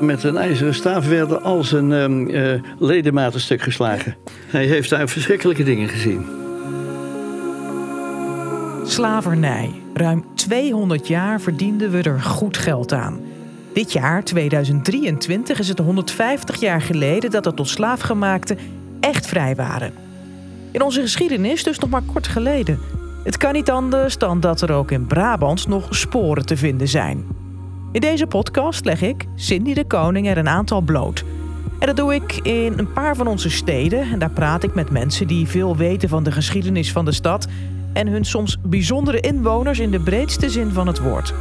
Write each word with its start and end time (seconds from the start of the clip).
Met 0.00 0.24
een 0.24 0.36
ijzeren 0.36 0.74
staaf 0.74 1.08
werden 1.08 1.42
al 1.42 1.64
zijn 1.64 1.90
um, 1.90 2.28
uh, 2.28 3.60
geslagen. 3.60 4.16
Hij 4.46 4.66
heeft 4.66 4.90
daar 4.90 5.08
verschrikkelijke 5.08 5.62
dingen 5.62 5.88
gezien. 5.88 6.26
Slavernij. 8.84 9.70
Ruim 9.94 10.24
200 10.34 11.08
jaar 11.08 11.40
verdienden 11.40 11.90
we 11.90 12.02
er 12.02 12.20
goed 12.20 12.56
geld 12.56 12.92
aan. 12.92 13.20
Dit 13.72 13.92
jaar, 13.92 14.24
2023, 14.24 15.58
is 15.58 15.68
het 15.68 15.78
150 15.78 16.60
jaar 16.60 16.80
geleden 16.80 17.30
dat 17.30 17.44
de 17.44 17.54
tot 17.54 17.68
slaafgemaakten 17.68 18.58
echt 19.00 19.26
vrij 19.26 19.54
waren. 19.54 19.92
In 20.70 20.82
onze 20.82 21.00
geschiedenis 21.00 21.62
dus 21.62 21.78
nog 21.78 21.90
maar 21.90 22.02
kort 22.12 22.28
geleden. 22.28 22.78
Het 23.24 23.36
kan 23.36 23.52
niet 23.52 23.70
anders 23.70 24.18
dan 24.18 24.40
dat 24.40 24.60
er 24.60 24.72
ook 24.72 24.90
in 24.90 25.06
Brabant 25.06 25.68
nog 25.68 25.96
sporen 25.96 26.46
te 26.46 26.56
vinden 26.56 26.88
zijn. 26.88 27.24
In 27.96 28.02
deze 28.02 28.26
podcast 28.26 28.84
leg 28.84 29.02
ik, 29.02 29.26
Cindy 29.34 29.74
de 29.74 29.84
Koning, 29.84 30.28
er 30.28 30.38
een 30.38 30.48
aantal 30.48 30.80
bloot. 30.80 31.24
En 31.78 31.86
dat 31.86 31.96
doe 31.96 32.14
ik 32.14 32.32
in 32.32 32.78
een 32.78 32.92
paar 32.92 33.16
van 33.16 33.26
onze 33.26 33.50
steden. 33.50 34.00
En 34.00 34.18
daar 34.18 34.30
praat 34.30 34.62
ik 34.62 34.74
met 34.74 34.90
mensen 34.90 35.26
die 35.26 35.46
veel 35.46 35.76
weten 35.76 36.08
van 36.08 36.22
de 36.22 36.32
geschiedenis 36.32 36.92
van 36.92 37.04
de 37.04 37.12
stad 37.12 37.46
en 37.92 38.06
hun 38.06 38.24
soms 38.24 38.58
bijzondere 38.62 39.20
inwoners 39.20 39.78
in 39.78 39.90
de 39.90 40.00
breedste 40.00 40.50
zin 40.50 40.70
van 40.70 40.86
het 40.86 40.98
woord. 40.98 41.34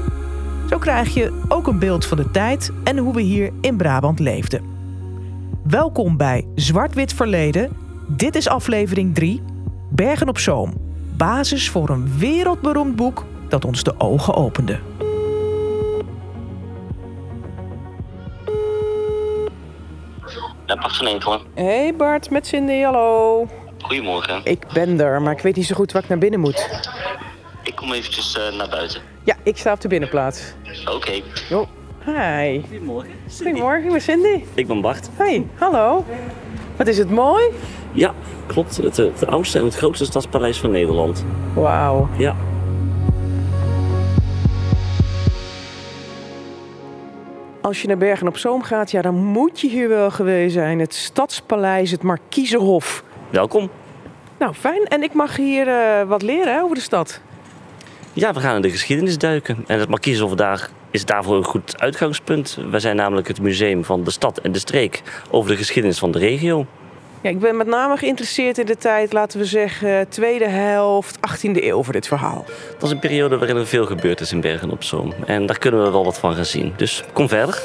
Zo 0.69 0.77
krijg 0.77 1.13
je 1.13 1.41
ook 1.47 1.67
een 1.67 1.79
beeld 1.79 2.05
van 2.05 2.17
de 2.17 2.31
tijd 2.31 2.71
en 2.83 2.97
hoe 2.97 3.13
we 3.13 3.21
hier 3.21 3.51
in 3.61 3.77
Brabant 3.77 4.19
leefden. 4.19 4.61
Welkom 5.63 6.17
bij 6.17 6.47
Zwart-Wit 6.55 7.13
Verleden. 7.13 7.71
Dit 8.07 8.35
is 8.35 8.47
aflevering 8.47 9.15
3, 9.15 9.41
Bergen 9.89 10.29
op 10.29 10.37
Zoom. 10.37 10.73
Basis 11.17 11.69
voor 11.69 11.89
een 11.89 12.17
wereldberoemd 12.17 12.95
boek 12.95 13.25
dat 13.49 13.65
ons 13.65 13.83
de 13.83 13.99
ogen 13.99 14.33
opende. 14.33 14.79
Ja, 20.65 20.75
Bart 20.75 20.95
van 20.95 21.07
Enkelen. 21.07 21.41
Hey 21.53 21.93
Bart, 21.95 22.29
met 22.29 22.47
Cindy, 22.47 22.81
hallo. 22.81 23.47
Goedemorgen. 23.81 24.41
Ik 24.43 24.65
ben 24.73 24.99
er, 24.99 25.21
maar 25.21 25.33
ik 25.33 25.39
weet 25.39 25.55
niet 25.55 25.65
zo 25.65 25.75
goed 25.75 25.91
waar 25.91 26.03
ik 26.03 26.09
naar 26.09 26.17
binnen 26.17 26.39
moet. 26.39 26.69
Ik 27.63 27.75
kom 27.75 27.91
eventjes 27.91 28.37
uh, 28.37 28.57
naar 28.57 28.69
buiten. 28.69 29.01
Ja, 29.23 29.35
ik 29.43 29.57
sta 29.57 29.71
op 29.71 29.81
de 29.81 29.87
binnenplaats. 29.87 30.53
Oké. 30.81 30.91
Okay. 30.91 31.23
Jo. 31.49 31.67
Hi. 32.05 32.61
Goedemorgen. 32.61 33.11
Cindy. 33.27 33.43
Goedemorgen, 33.51 33.83
ik 33.85 33.91
ben 33.91 34.01
Cindy. 34.01 34.43
Ik 34.53 34.67
ben 34.67 34.81
Bart. 34.81 35.09
Hey, 35.15 35.47
hallo. 35.57 36.05
Wat 36.75 36.87
is 36.87 36.97
het 36.97 37.09
mooi? 37.09 37.43
Ja, 37.91 38.13
klopt. 38.47 38.77
Het, 38.77 38.97
het 38.97 39.27
oudste 39.27 39.59
en 39.59 39.65
het 39.65 39.75
grootste 39.75 40.05
stadspaleis 40.05 40.57
van 40.57 40.71
Nederland. 40.71 41.25
Wauw. 41.53 42.09
Ja. 42.17 42.35
Als 47.65 47.81
je 47.81 47.87
naar 47.87 47.97
Bergen 47.97 48.27
op 48.27 48.37
Zoom 48.37 48.63
gaat, 48.63 48.91
ja, 48.91 49.01
dan 49.01 49.15
moet 49.15 49.61
je 49.61 49.69
hier 49.69 49.89
wel 49.89 50.11
geweest 50.11 50.53
zijn. 50.53 50.79
Het 50.79 50.93
Stadspaleis, 50.93 51.91
het 51.91 52.01
Markiezenhof. 52.01 53.03
Welkom. 53.29 53.69
Nou, 54.39 54.53
fijn. 54.53 54.85
En 54.85 55.03
ik 55.03 55.13
mag 55.13 55.35
hier 55.35 55.67
uh, 55.67 56.07
wat 56.07 56.21
leren 56.21 56.53
hè, 56.53 56.61
over 56.61 56.75
de 56.75 56.81
stad. 56.81 57.21
Ja, 58.13 58.33
we 58.33 58.39
gaan 58.39 58.55
in 58.55 58.61
de 58.61 58.69
geschiedenis 58.69 59.17
duiken. 59.17 59.63
En 59.67 59.79
het 59.79 59.89
Markiezenhof 59.89 60.35
daar 60.35 60.69
is 60.91 61.05
daarvoor 61.05 61.37
een 61.37 61.43
goed 61.43 61.79
uitgangspunt. 61.79 62.57
Wij 62.69 62.79
zijn 62.79 62.95
namelijk 62.95 63.27
het 63.27 63.41
museum 63.41 63.83
van 63.83 64.03
de 64.03 64.11
stad 64.11 64.37
en 64.37 64.51
de 64.51 64.59
streek 64.59 65.01
over 65.31 65.49
de 65.49 65.57
geschiedenis 65.57 65.99
van 65.99 66.11
de 66.11 66.19
regio. 66.19 66.65
Ja, 67.25 67.31
ik 67.31 67.39
ben 67.39 67.57
met 67.57 67.67
name 67.67 67.97
geïnteresseerd 67.97 68.57
in 68.57 68.65
de 68.65 68.77
tijd, 68.77 69.13
laten 69.13 69.39
we 69.39 69.45
zeggen, 69.45 70.09
tweede 70.09 70.47
helft, 70.47 71.17
18e 71.17 71.63
eeuw 71.63 71.83
voor 71.83 71.93
dit 71.93 72.07
verhaal. 72.07 72.45
Dat 72.73 72.83
is 72.83 72.89
een 72.89 72.99
periode 72.99 73.37
waarin 73.37 73.57
er 73.57 73.67
veel 73.67 73.85
gebeurd 73.85 74.19
is 74.19 74.31
in 74.31 74.41
Bergen 74.41 74.71
op 74.71 74.83
Zoom. 74.83 75.13
En 75.25 75.45
daar 75.45 75.57
kunnen 75.57 75.83
we 75.83 75.91
wel 75.91 76.03
wat 76.03 76.19
van 76.19 76.35
gaan 76.35 76.45
zien. 76.45 76.73
Dus 76.77 77.03
kom 77.13 77.29
verder. 77.29 77.61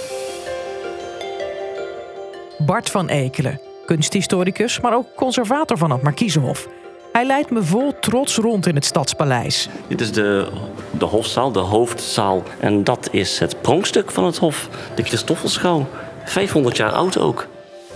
Bart 2.58 2.91
van 2.91 3.08
Ekelen, 3.08 3.61
kunsthistoricus, 3.86 4.81
maar 4.81 4.94
ook 4.94 5.06
conservator 5.16 5.78
van 5.78 5.91
het 5.91 6.03
Markiezenhof. 6.03 6.69
Hij 7.12 7.25
leidt 7.25 7.50
me 7.50 7.62
vol 7.62 7.98
trots 7.98 8.37
rond 8.37 8.66
in 8.66 8.75
het 8.75 8.84
Stadspaleis. 8.84 9.69
Dit 9.87 10.00
is 10.00 10.12
de, 10.12 10.48
de 10.91 11.04
hofzaal, 11.04 11.53
de 11.53 11.59
hoofdzaal. 11.59 12.42
En 12.60 12.84
dat 12.84 13.09
is 13.12 13.38
het 13.38 13.60
pronkstuk 13.60 14.10
van 14.10 14.25
het 14.25 14.37
hof, 14.37 14.69
de 14.94 15.03
Christoffelschouw. 15.03 15.87
500 16.25 16.77
jaar 16.77 16.92
oud 16.92 17.19
ook 17.19 17.48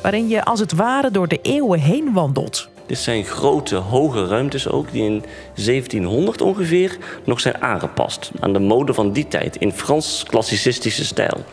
waarin 0.04 0.28
je 0.28 0.44
als 0.44 0.60
het 0.60 0.72
ware 0.72 1.10
door 1.10 1.28
de 1.28 1.38
eeuwen 1.42 1.81
heen 1.81 2.12
wandelt. 2.12 2.69
Dit 2.87 2.98
zijn 2.98 3.25
grote, 3.25 3.76
hoge 3.76 4.26
ruimtes 4.26 4.69
ook, 4.69 4.92
die 4.92 5.03
in 5.03 5.25
1700 5.54 6.41
ongeveer 6.41 6.97
nog 7.25 7.41
zijn 7.41 7.62
aangepast 7.62 8.31
aan 8.41 8.53
de 8.53 8.59
mode 8.59 8.94
van 8.94 9.12
die 9.12 9.28
tijd 9.28 9.56
in 9.56 9.72
Frans 9.72 10.25
klassicistische 10.28 11.04
stijl. 11.04 11.44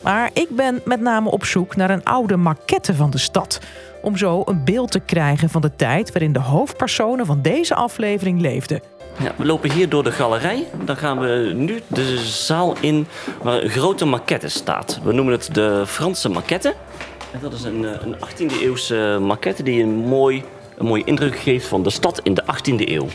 Maar 0.00 0.30
ik 0.32 0.48
ben 0.50 0.80
met 0.84 1.00
name 1.00 1.30
op 1.30 1.44
zoek 1.44 1.76
naar 1.76 1.90
een 1.90 2.04
oude 2.04 2.36
maquette 2.36 2.94
van 2.94 3.10
de 3.10 3.18
stad. 3.18 3.60
Om 4.02 4.16
zo 4.16 4.42
een 4.44 4.64
beeld 4.64 4.90
te 4.90 5.00
krijgen 5.00 5.48
van 5.48 5.60
de 5.60 5.76
tijd 5.76 6.12
waarin 6.12 6.32
de 6.32 6.40
hoofdpersonen 6.40 7.26
van 7.26 7.42
deze 7.42 7.74
aflevering 7.74 8.40
leefden. 8.40 8.80
Ja, 9.22 9.32
we 9.36 9.44
lopen 9.44 9.70
hier 9.70 9.88
door 9.88 10.04
de 10.04 10.12
galerij. 10.12 10.66
Dan 10.84 10.96
gaan 10.96 11.18
we 11.18 11.52
nu 11.54 11.80
de 11.86 12.18
zaal 12.18 12.74
in 12.80 13.06
waar 13.42 13.62
een 13.62 13.70
grote 13.70 14.04
maquette 14.04 14.48
staat. 14.48 15.00
We 15.02 15.12
noemen 15.12 15.34
het 15.34 15.54
de 15.54 15.84
Franse 15.86 16.28
maquette. 16.28 16.74
En 17.32 17.40
dat 17.40 17.52
is 17.52 17.62
een, 17.62 17.84
eh, 17.84 18.02
een 18.02 18.16
18e 18.20 18.60
eeuwse 18.60 19.18
maquette 19.20 19.62
die 19.62 19.82
een, 19.82 19.94
mooi, 19.94 20.42
een 20.78 20.86
mooie 20.86 21.04
indruk 21.04 21.36
geeft 21.36 21.66
van 21.66 21.82
de 21.82 21.90
stad 21.90 22.20
in 22.22 22.34
de 22.34 22.42
18e 22.46 22.88
eeuw. 22.88 23.06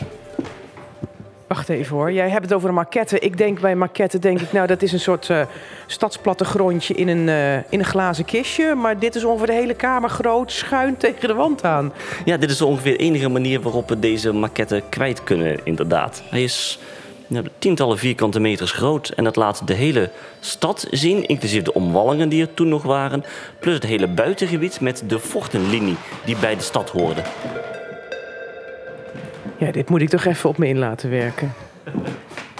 Wacht 1.46 1.68
even 1.68 1.96
hoor, 1.96 2.12
jij 2.12 2.28
hebt 2.28 2.44
het 2.44 2.52
over 2.52 2.68
een 2.68 2.74
maquette. 2.74 3.18
Ik 3.18 3.38
denk 3.38 3.60
bij 3.60 3.76
maquette, 3.76 4.18
denk 4.18 4.40
ik, 4.40 4.52
nou 4.52 4.66
dat 4.66 4.82
is 4.82 4.92
een 4.92 5.00
soort 5.00 5.28
uh, 5.28 5.40
stadsplattegrondje 5.86 6.94
in 6.94 7.08
een, 7.08 7.28
uh, 7.28 7.54
in 7.56 7.78
een 7.78 7.84
glazen 7.84 8.24
kistje. 8.24 8.74
Maar 8.74 8.98
dit 8.98 9.14
is 9.14 9.24
ongeveer 9.24 9.46
de 9.46 9.52
hele 9.52 9.74
kamer 9.74 10.10
groot, 10.10 10.52
schuin 10.52 10.96
tegen 10.96 11.28
de 11.28 11.34
wand 11.34 11.64
aan. 11.64 11.92
Ja, 12.24 12.36
dit 12.36 12.50
is 12.50 12.62
ongeveer 12.62 12.92
de 12.92 13.04
enige 13.04 13.28
manier 13.28 13.60
waarop 13.60 13.88
we 13.88 13.98
deze 13.98 14.32
maquette 14.32 14.82
kwijt 14.88 15.24
kunnen, 15.24 15.60
inderdaad. 15.64 16.22
Hij 16.30 16.42
is 16.42 16.78
tientallen 17.58 17.98
vierkante 17.98 18.40
meters 18.40 18.72
groot. 18.72 19.08
En 19.08 19.24
dat 19.24 19.36
laat 19.36 19.66
de 19.66 19.74
hele 19.74 20.10
stad 20.40 20.86
zien, 20.90 21.26
inclusief 21.26 21.62
de 21.62 21.74
omwallingen 21.74 22.28
die 22.28 22.42
er 22.42 22.54
toen 22.54 22.68
nog 22.68 22.82
waren. 22.82 23.24
Plus 23.58 23.74
het 23.74 23.86
hele 23.86 24.06
buitengebied 24.06 24.80
met 24.80 25.02
de 25.06 25.18
fortenlinie 25.18 25.96
die 26.24 26.36
bij 26.36 26.56
de 26.56 26.62
stad 26.62 26.90
hoorde. 26.90 27.22
Ja, 29.58 29.70
dit 29.70 29.88
moet 29.88 30.02
ik 30.02 30.08
toch 30.08 30.24
even 30.24 30.48
op 30.48 30.58
me 30.58 30.68
in 30.68 30.78
laten 30.78 31.10
werken. 31.10 31.54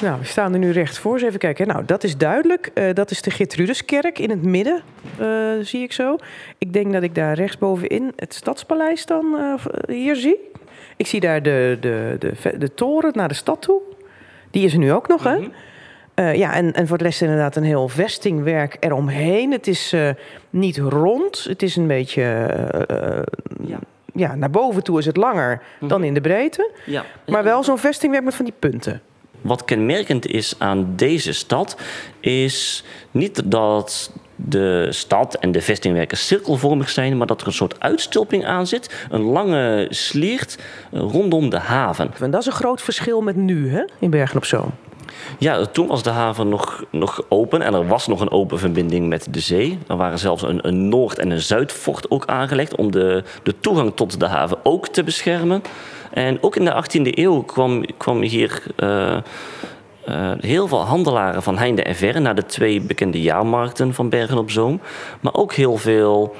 Nou, 0.00 0.20
we 0.20 0.26
staan 0.26 0.52
er 0.52 0.58
nu 0.58 0.70
recht 0.70 0.98
voor. 0.98 1.12
Eens 1.12 1.22
even 1.22 1.38
kijken. 1.38 1.66
Nou, 1.66 1.84
dat 1.84 2.04
is 2.04 2.16
duidelijk. 2.16 2.70
Uh, 2.74 2.92
dat 2.92 3.10
is 3.10 3.22
de 3.22 3.30
Gertrudeskerk 3.30 4.18
in 4.18 4.30
het 4.30 4.42
midden, 4.42 4.82
uh, 5.20 5.50
zie 5.60 5.82
ik 5.82 5.92
zo. 5.92 6.16
Ik 6.58 6.72
denk 6.72 6.92
dat 6.92 7.02
ik 7.02 7.14
daar 7.14 7.34
rechtsbovenin 7.34 8.12
het 8.16 8.34
Stadspaleis 8.34 9.06
dan 9.06 9.36
uh, 9.38 9.54
hier 9.86 10.16
zie. 10.16 10.36
Ik 10.96 11.06
zie 11.06 11.20
daar 11.20 11.42
de, 11.42 11.76
de, 11.80 12.16
de, 12.18 12.58
de 12.58 12.74
toren 12.74 13.12
naar 13.14 13.28
de 13.28 13.34
stad 13.34 13.62
toe. 13.62 13.80
Die 14.56 14.64
is 14.64 14.72
er 14.72 14.78
nu 14.78 14.92
ook 14.92 15.08
nog, 15.08 15.22
hè? 15.22 15.36
Uh, 16.14 16.34
ja, 16.34 16.54
en, 16.54 16.72
en 16.72 16.86
voor 16.86 16.98
de 16.98 17.04
rest 17.04 17.22
inderdaad 17.22 17.56
een 17.56 17.64
heel 17.64 17.88
vestingwerk 17.88 18.76
eromheen. 18.80 19.52
Het 19.52 19.66
is 19.66 19.92
uh, 19.92 20.10
niet 20.50 20.78
rond, 20.78 21.44
het 21.48 21.62
is 21.62 21.76
een 21.76 21.86
beetje... 21.86 22.22
Uh, 22.90 23.68
ja. 23.68 23.78
ja. 24.12 24.34
naar 24.34 24.50
boven 24.50 24.82
toe 24.82 24.98
is 24.98 25.06
het 25.06 25.16
langer 25.16 25.62
mm 25.78 25.88
dan 25.88 26.04
in 26.04 26.14
de 26.14 26.20
breedte. 26.20 26.70
Ja. 26.86 27.04
Maar 27.26 27.44
wel 27.44 27.64
zo'n 27.64 27.78
vestingwerk 27.78 28.24
met 28.24 28.34
van 28.34 28.44
die 28.44 28.54
punten. 28.58 29.00
Wat 29.40 29.64
kenmerkend 29.64 30.26
is 30.26 30.54
aan 30.58 30.92
deze 30.96 31.32
stad, 31.32 31.76
is 32.20 32.84
niet 33.10 33.42
dat 33.50 34.12
de 34.36 34.86
stad 34.90 35.34
en 35.34 35.52
de 35.52 35.60
vestingwerken 35.60 36.16
cirkelvormig 36.16 36.88
zijn, 36.88 37.16
maar 37.16 37.26
dat 37.26 37.40
er 37.40 37.46
een 37.46 37.52
soort 37.52 37.80
uitstulping 37.80 38.44
aan 38.46 38.66
zit. 38.66 39.06
Een 39.10 39.22
lange 39.22 39.86
sliert 39.90 40.58
rondom 40.92 41.50
de 41.50 41.58
haven. 41.58 42.10
En 42.20 42.30
dat 42.30 42.40
is 42.40 42.46
een 42.46 42.52
groot 42.52 42.82
verschil 42.82 43.20
met 43.20 43.36
nu, 43.36 43.70
hè, 43.70 43.84
in 43.98 44.10
Bergen 44.10 44.36
op 44.36 44.44
Zoom. 44.44 44.70
Ja, 45.38 45.66
toen 45.66 45.86
was 45.86 46.02
de 46.02 46.10
haven 46.10 46.48
nog, 46.48 46.84
nog 46.90 47.22
open 47.28 47.62
en 47.62 47.74
er 47.74 47.86
was 47.86 48.06
nog 48.06 48.20
een 48.20 48.30
open 48.30 48.58
verbinding 48.58 49.08
met 49.08 49.26
de 49.30 49.40
zee. 49.40 49.78
Er 49.86 49.96
waren 49.96 50.18
zelfs 50.18 50.42
een, 50.42 50.68
een 50.68 50.88
Noord- 50.88 51.18
en 51.18 51.30
een 51.30 51.40
Zuidfort 51.40 52.10
ook 52.10 52.26
aangelegd 52.26 52.76
om 52.76 52.90
de, 52.90 53.22
de 53.42 53.54
toegang 53.60 53.92
tot 53.94 54.20
de 54.20 54.26
haven 54.26 54.58
ook 54.62 54.88
te 54.88 55.04
beschermen. 55.04 55.62
En 56.10 56.42
ook 56.42 56.56
in 56.56 56.64
de 56.64 56.84
18e 56.84 57.18
eeuw 57.18 57.42
kwam, 57.42 57.84
kwam 57.96 58.20
hier 58.20 58.62
uh, 58.76 59.16
uh, 60.08 60.32
heel 60.40 60.68
veel 60.68 60.84
handelaren 60.84 61.42
van 61.42 61.58
heinde 61.58 61.82
en 61.82 61.94
verre 61.94 62.18
naar 62.18 62.34
de 62.34 62.46
twee 62.46 62.80
bekende 62.80 63.20
jaarmarkten 63.20 63.94
van 63.94 64.08
Bergen 64.08 64.38
op 64.38 64.50
Zoom. 64.50 64.80
Maar 65.20 65.34
ook 65.34 65.54
heel 65.54 65.76
veel 65.76 66.34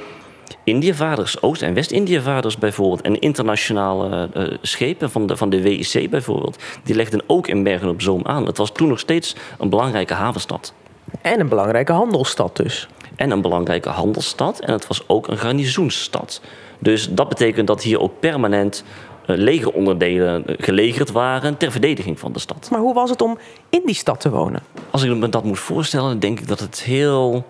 Indiëvaarders, 0.65 1.43
Oost- 1.43 1.63
en 1.63 1.75
West-Indiëvaarders 1.75 2.59
bijvoorbeeld. 2.59 3.01
En 3.01 3.19
internationale 3.19 4.29
uh, 4.37 4.57
schepen 4.63 5.11
van 5.11 5.27
de, 5.27 5.37
van 5.37 5.51
de 5.51 5.63
WIC 5.63 6.11
bijvoorbeeld. 6.11 6.63
Die 6.83 6.95
legden 6.95 7.23
ook 7.27 7.49
in 7.49 7.63
Bergen 7.63 7.89
op 7.89 8.03
Zoom 8.03 8.27
aan. 8.27 8.47
Het 8.47 8.57
was 8.57 8.73
toen 8.73 8.89
nog 8.89 8.99
steeds 8.99 9.37
een 9.59 9.69
belangrijke 9.69 10.15
havenstad. 10.15 10.73
En 11.21 11.41
een 11.41 11.49
belangrijke 11.49 11.93
handelsstad 11.93 12.57
dus. 12.57 12.89
En 13.17 13.31
een 13.31 13.41
belangrijke 13.41 13.89
handelsstad. 13.89 14.61
En 14.61 14.73
het 14.73 14.87
was 14.87 15.03
ook 15.07 15.29
een 15.29 15.39
garnizoensstad. 15.39 16.41
Dus 16.79 17.09
dat 17.11 17.29
betekent 17.29 17.67
dat 17.67 17.83
hier 17.83 18.01
ook 18.01 18.21
permanent 18.21 18.85
legeronderdelen 19.27 20.45
gelegerd 20.47 21.13
waren 21.13 21.57
ter 21.57 21.71
verdediging 21.71 22.19
van 22.19 22.33
de 22.33 22.39
stad. 22.39 22.69
Maar 22.71 22.81
hoe 22.81 22.95
was 22.95 23.11
het 23.11 23.23
om 23.23 23.39
in 23.69 23.83
die 23.85 23.95
stad 23.95 24.21
te 24.21 24.31
wonen? 24.31 24.63
Als 24.91 25.03
ik 25.03 25.17
me 25.17 25.29
dat 25.29 25.45
moet 25.45 25.59
voorstellen, 25.59 26.19
denk 26.19 26.41
ik 26.41 26.49
dat 26.49 26.61
het 26.61 26.83
heel 26.83 27.45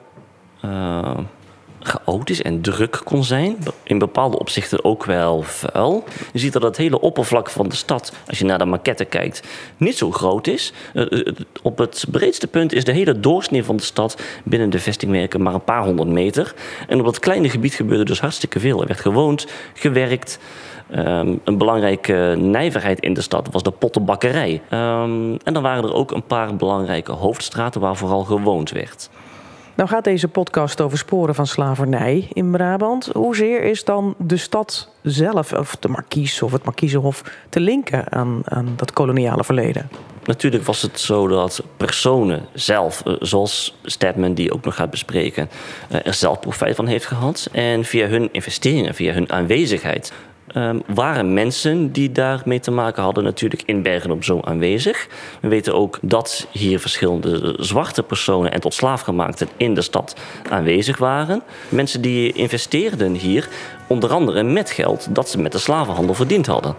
uh, 0.64 1.18
chaotisch 1.86 2.42
en 2.42 2.60
druk 2.60 3.00
kon 3.04 3.24
zijn. 3.24 3.56
In 3.82 3.98
bepaalde 3.98 4.38
opzichten 4.38 4.84
ook 4.84 5.04
wel 5.04 5.42
vuil. 5.42 6.04
Je 6.32 6.38
ziet 6.38 6.52
dat 6.52 6.62
het 6.62 6.76
hele 6.76 7.00
oppervlak 7.00 7.50
van 7.50 7.68
de 7.68 7.76
stad, 7.76 8.12
als 8.26 8.38
je 8.38 8.44
naar 8.44 8.58
de 8.58 8.64
maquette 8.64 9.04
kijkt, 9.04 9.42
niet 9.76 9.96
zo 9.96 10.10
groot 10.10 10.46
is. 10.46 10.72
Uh, 10.94 11.26
op 11.62 11.78
het 11.78 12.04
breedste 12.10 12.46
punt 12.46 12.72
is 12.72 12.84
de 12.84 12.92
hele 12.92 13.20
doorsnee 13.20 13.64
van 13.64 13.76
de 13.76 13.82
stad 13.82 14.22
binnen 14.44 14.70
de 14.70 14.78
vestingwerken 14.78 15.42
maar 15.42 15.54
een 15.54 15.64
paar 15.64 15.84
honderd 15.84 16.08
meter. 16.08 16.54
En 16.88 16.98
op 16.98 17.04
dat 17.04 17.18
kleine 17.18 17.48
gebied 17.48 17.74
gebeurde 17.74 18.04
dus 18.04 18.20
hartstikke 18.20 18.60
veel. 18.60 18.80
Er 18.80 18.86
werd 18.86 19.00
gewoond, 19.00 19.46
gewerkt. 19.74 20.38
Um, 20.94 21.40
een 21.44 21.58
belangrijke 21.58 22.34
nijverheid 22.38 23.00
in 23.00 23.14
de 23.14 23.20
stad 23.20 23.48
was 23.50 23.62
de 23.62 23.70
pottenbakkerij. 23.70 24.62
Um, 24.70 25.36
en 25.44 25.52
dan 25.52 25.62
waren 25.62 25.84
er 25.84 25.94
ook 25.94 26.10
een 26.10 26.26
paar 26.26 26.56
belangrijke 26.56 27.12
hoofdstraten 27.12 27.80
waar 27.80 27.96
vooral 27.96 28.24
gewoond 28.24 28.70
werd. 28.70 29.10
Nou 29.76 29.88
gaat 29.88 30.04
deze 30.04 30.28
podcast 30.28 30.80
over 30.80 30.98
sporen 30.98 31.34
van 31.34 31.46
slavernij 31.46 32.28
in 32.32 32.50
Brabant. 32.50 33.10
Hoezeer 33.12 33.62
is 33.62 33.84
dan 33.84 34.14
de 34.18 34.36
stad 34.36 34.88
zelf, 35.02 35.52
of 35.52 35.76
de 35.76 35.88
markies 35.88 36.42
of 36.42 36.52
het 36.52 36.64
markiezenhof, 36.64 37.22
te 37.48 37.60
linken 37.60 38.12
aan, 38.12 38.40
aan 38.44 38.72
dat 38.76 38.92
koloniale 38.92 39.44
verleden? 39.44 39.88
Natuurlijk 40.24 40.64
was 40.64 40.82
het 40.82 41.00
zo 41.00 41.26
dat 41.26 41.62
personen 41.76 42.44
zelf, 42.52 43.02
eh, 43.04 43.14
zoals 43.20 43.78
Stedman 43.84 44.34
die 44.34 44.52
ook 44.52 44.64
nog 44.64 44.74
gaat 44.74 44.90
bespreken, 44.90 45.48
eh, 45.88 46.06
er 46.06 46.14
zelf 46.14 46.40
profijt 46.40 46.76
van 46.76 46.86
heeft 46.86 47.06
gehad. 47.06 47.48
En 47.52 47.84
via 47.84 48.06
hun 48.06 48.28
investeringen, 48.32 48.94
via 48.94 49.12
hun 49.12 49.32
aanwezigheid, 49.32 50.12
um, 50.56 50.82
waren 50.94 51.34
mensen 51.34 51.92
die 51.92 52.12
daarmee 52.12 52.60
te 52.60 52.70
maken 52.70 53.02
hadden 53.02 53.24
natuurlijk 53.24 53.62
in 53.66 53.82
Bergen 53.82 54.10
op 54.10 54.24
Zoom 54.24 54.40
aanwezig. 54.44 55.08
We 55.40 55.48
weten 55.48 55.74
ook 55.74 55.98
dat 56.02 56.46
hier 56.52 56.80
verschillende 56.80 57.56
zwarte 57.58 58.02
personen 58.02 58.52
en 58.52 58.60
tot 58.60 58.74
slaafgemaakten 58.74 59.48
in 59.56 59.74
de 59.74 59.82
stad 59.82 60.16
aanwezig 60.50 60.98
waren. 60.98 61.42
Mensen 61.68 62.00
die 62.00 62.32
investeerden 62.32 63.14
hier 63.14 63.48
onder 63.86 64.12
andere 64.12 64.42
met 64.42 64.70
geld 64.70 65.14
dat 65.14 65.28
ze 65.28 65.38
met 65.38 65.52
de 65.52 65.58
slavenhandel 65.58 66.14
verdiend 66.14 66.46
hadden. 66.46 66.74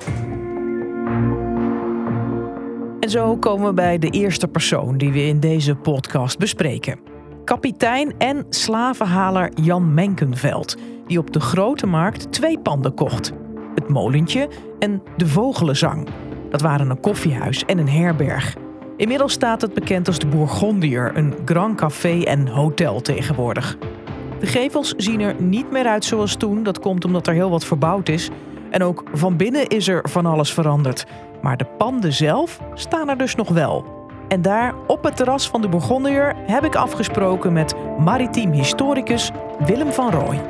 En 3.00 3.10
zo 3.10 3.38
komen 3.38 3.68
we 3.68 3.74
bij 3.74 3.98
de 3.98 4.10
eerste 4.10 4.48
persoon 4.48 4.98
die 4.98 5.12
we 5.12 5.22
in 5.22 5.40
deze 5.40 5.76
podcast 5.76 6.38
bespreken. 6.38 7.00
Kapitein 7.44 8.14
en 8.18 8.46
slavenhaler 8.50 9.52
Jan 9.62 9.94
Menkenveld, 9.94 10.78
die 11.08 11.20
op 11.20 11.34
de 11.34 11.40
grote 11.40 11.86
markt 11.86 12.32
twee 12.32 12.60
panden 12.60 12.94
kocht 12.94 13.34
het 13.78 13.90
molentje 13.90 14.50
en 14.80 15.02
de 15.18 15.28
vogelenzang. 15.28 16.08
Dat 16.50 16.62
waren 16.62 16.90
een 16.90 17.00
koffiehuis 17.00 17.66
en 17.66 17.78
een 17.78 17.90
herberg. 17.90 18.56
Inmiddels 18.98 19.34
staat 19.34 19.62
het 19.62 19.74
bekend 19.74 20.08
als 20.08 20.20
de 20.20 20.28
Bourgondier, 20.28 21.12
een 21.16 21.34
grand 21.46 21.76
café 21.76 22.22
en 22.24 22.48
hotel 22.48 23.02
tegenwoordig. 23.02 23.78
De 24.40 24.46
gevels 24.46 24.94
zien 24.98 25.20
er 25.20 25.42
niet 25.42 25.72
meer 25.72 25.86
uit 25.86 26.06
zoals 26.06 26.36
toen. 26.36 26.64
Dat 26.64 26.80
komt 26.80 27.06
omdat 27.06 27.28
er 27.28 27.34
heel 27.34 27.50
wat 27.50 27.66
verbouwd 27.66 28.10
is. 28.10 28.30
En 28.70 28.84
ook 28.84 29.04
van 29.14 29.38
binnen 29.38 29.68
is 29.68 29.88
er 29.88 30.10
van 30.10 30.26
alles 30.26 30.54
veranderd. 30.54 31.06
Maar 31.42 31.58
de 31.58 31.66
panden 31.66 32.14
zelf 32.14 32.60
staan 32.74 33.10
er 33.10 33.18
dus 33.18 33.36
nog 33.36 33.50
wel. 33.50 33.96
En 34.28 34.42
daar, 34.42 34.74
op 34.88 35.04
het 35.04 35.16
terras 35.16 35.50
van 35.50 35.62
de 35.62 35.70
Bourgondier, 35.70 36.36
heb 36.46 36.64
ik 36.64 36.76
afgesproken 36.76 37.54
met 37.54 37.76
maritiem 38.00 38.52
historicus 38.52 39.32
Willem 39.66 39.92
van 39.92 40.12
Rooij. 40.12 40.42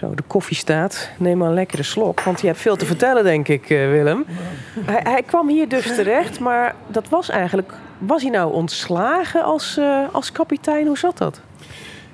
Zo, 0.00 0.14
de 0.14 0.22
koffie 0.26 0.56
staat. 0.56 1.10
Neem 1.18 1.38
maar 1.38 1.48
een 1.48 1.54
lekkere 1.54 1.82
slok, 1.82 2.20
want 2.20 2.40
je 2.40 2.46
hebt 2.46 2.58
veel 2.58 2.76
te 2.76 2.86
vertellen, 2.86 3.24
denk 3.24 3.48
ik, 3.48 3.70
uh, 3.70 3.90
Willem. 3.90 4.24
Hij, 4.84 5.00
hij, 5.02 5.22
kwam 5.22 5.48
hier 5.48 5.68
dus 5.68 5.94
terecht, 5.94 6.40
maar 6.40 6.74
dat 6.86 7.08
was 7.08 7.28
eigenlijk... 7.28 7.72
Was 7.98 8.22
hij 8.22 8.30
nou 8.30 8.52
ontslagen 8.52 9.44
als, 9.44 9.76
uh, 9.78 9.98
als 10.12 10.32
kapitein? 10.32 10.86
Hoe 10.86 10.98
zat 10.98 11.18
dat? 11.18 11.40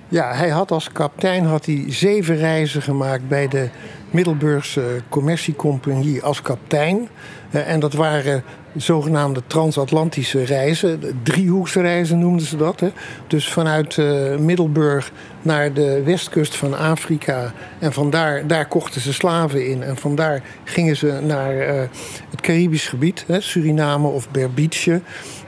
Ja, 0.08 0.34
hij 0.34 0.48
had 0.48 0.70
als 0.70 0.92
kapitein 0.92 1.44
had 1.44 1.66
hij 1.66 1.84
zeven 1.88 2.36
reizen 2.36 2.82
gemaakt 2.82 3.28
bij 3.28 3.48
de 3.48 3.68
Middelburgse 4.10 5.02
Commerciecompagnie 5.08 6.22
als 6.22 6.42
kapitein. 6.42 7.08
Uh, 7.50 7.70
en 7.70 7.80
dat 7.80 7.92
waren 7.92 8.44
zogenaamde 8.76 9.42
transatlantische 9.46 10.44
reizen. 10.44 11.00
Driehoeksreizen 11.22 12.18
noemden 12.18 12.46
ze 12.46 12.56
dat. 12.56 12.80
Hè. 12.80 12.88
Dus 13.26 13.48
vanuit 13.48 13.96
uh, 13.96 14.36
Middelburg 14.36 15.12
naar 15.42 15.72
de 15.72 16.02
westkust 16.02 16.56
van 16.56 16.78
Afrika. 16.78 17.52
En 17.78 17.92
vandaar 17.92 18.46
daar 18.46 18.66
kochten 18.66 19.00
ze 19.00 19.12
slaven 19.12 19.68
in. 19.68 19.82
En 19.82 19.96
vandaar 19.96 20.42
gingen 20.64 20.96
ze 20.96 21.18
naar 21.22 21.54
uh, 21.54 21.80
het 22.30 22.40
Caribisch 22.40 22.88
gebied, 22.88 23.24
hè, 23.26 23.40
Suriname 23.40 24.08
of 24.08 24.30
Berbice. 24.30 25.00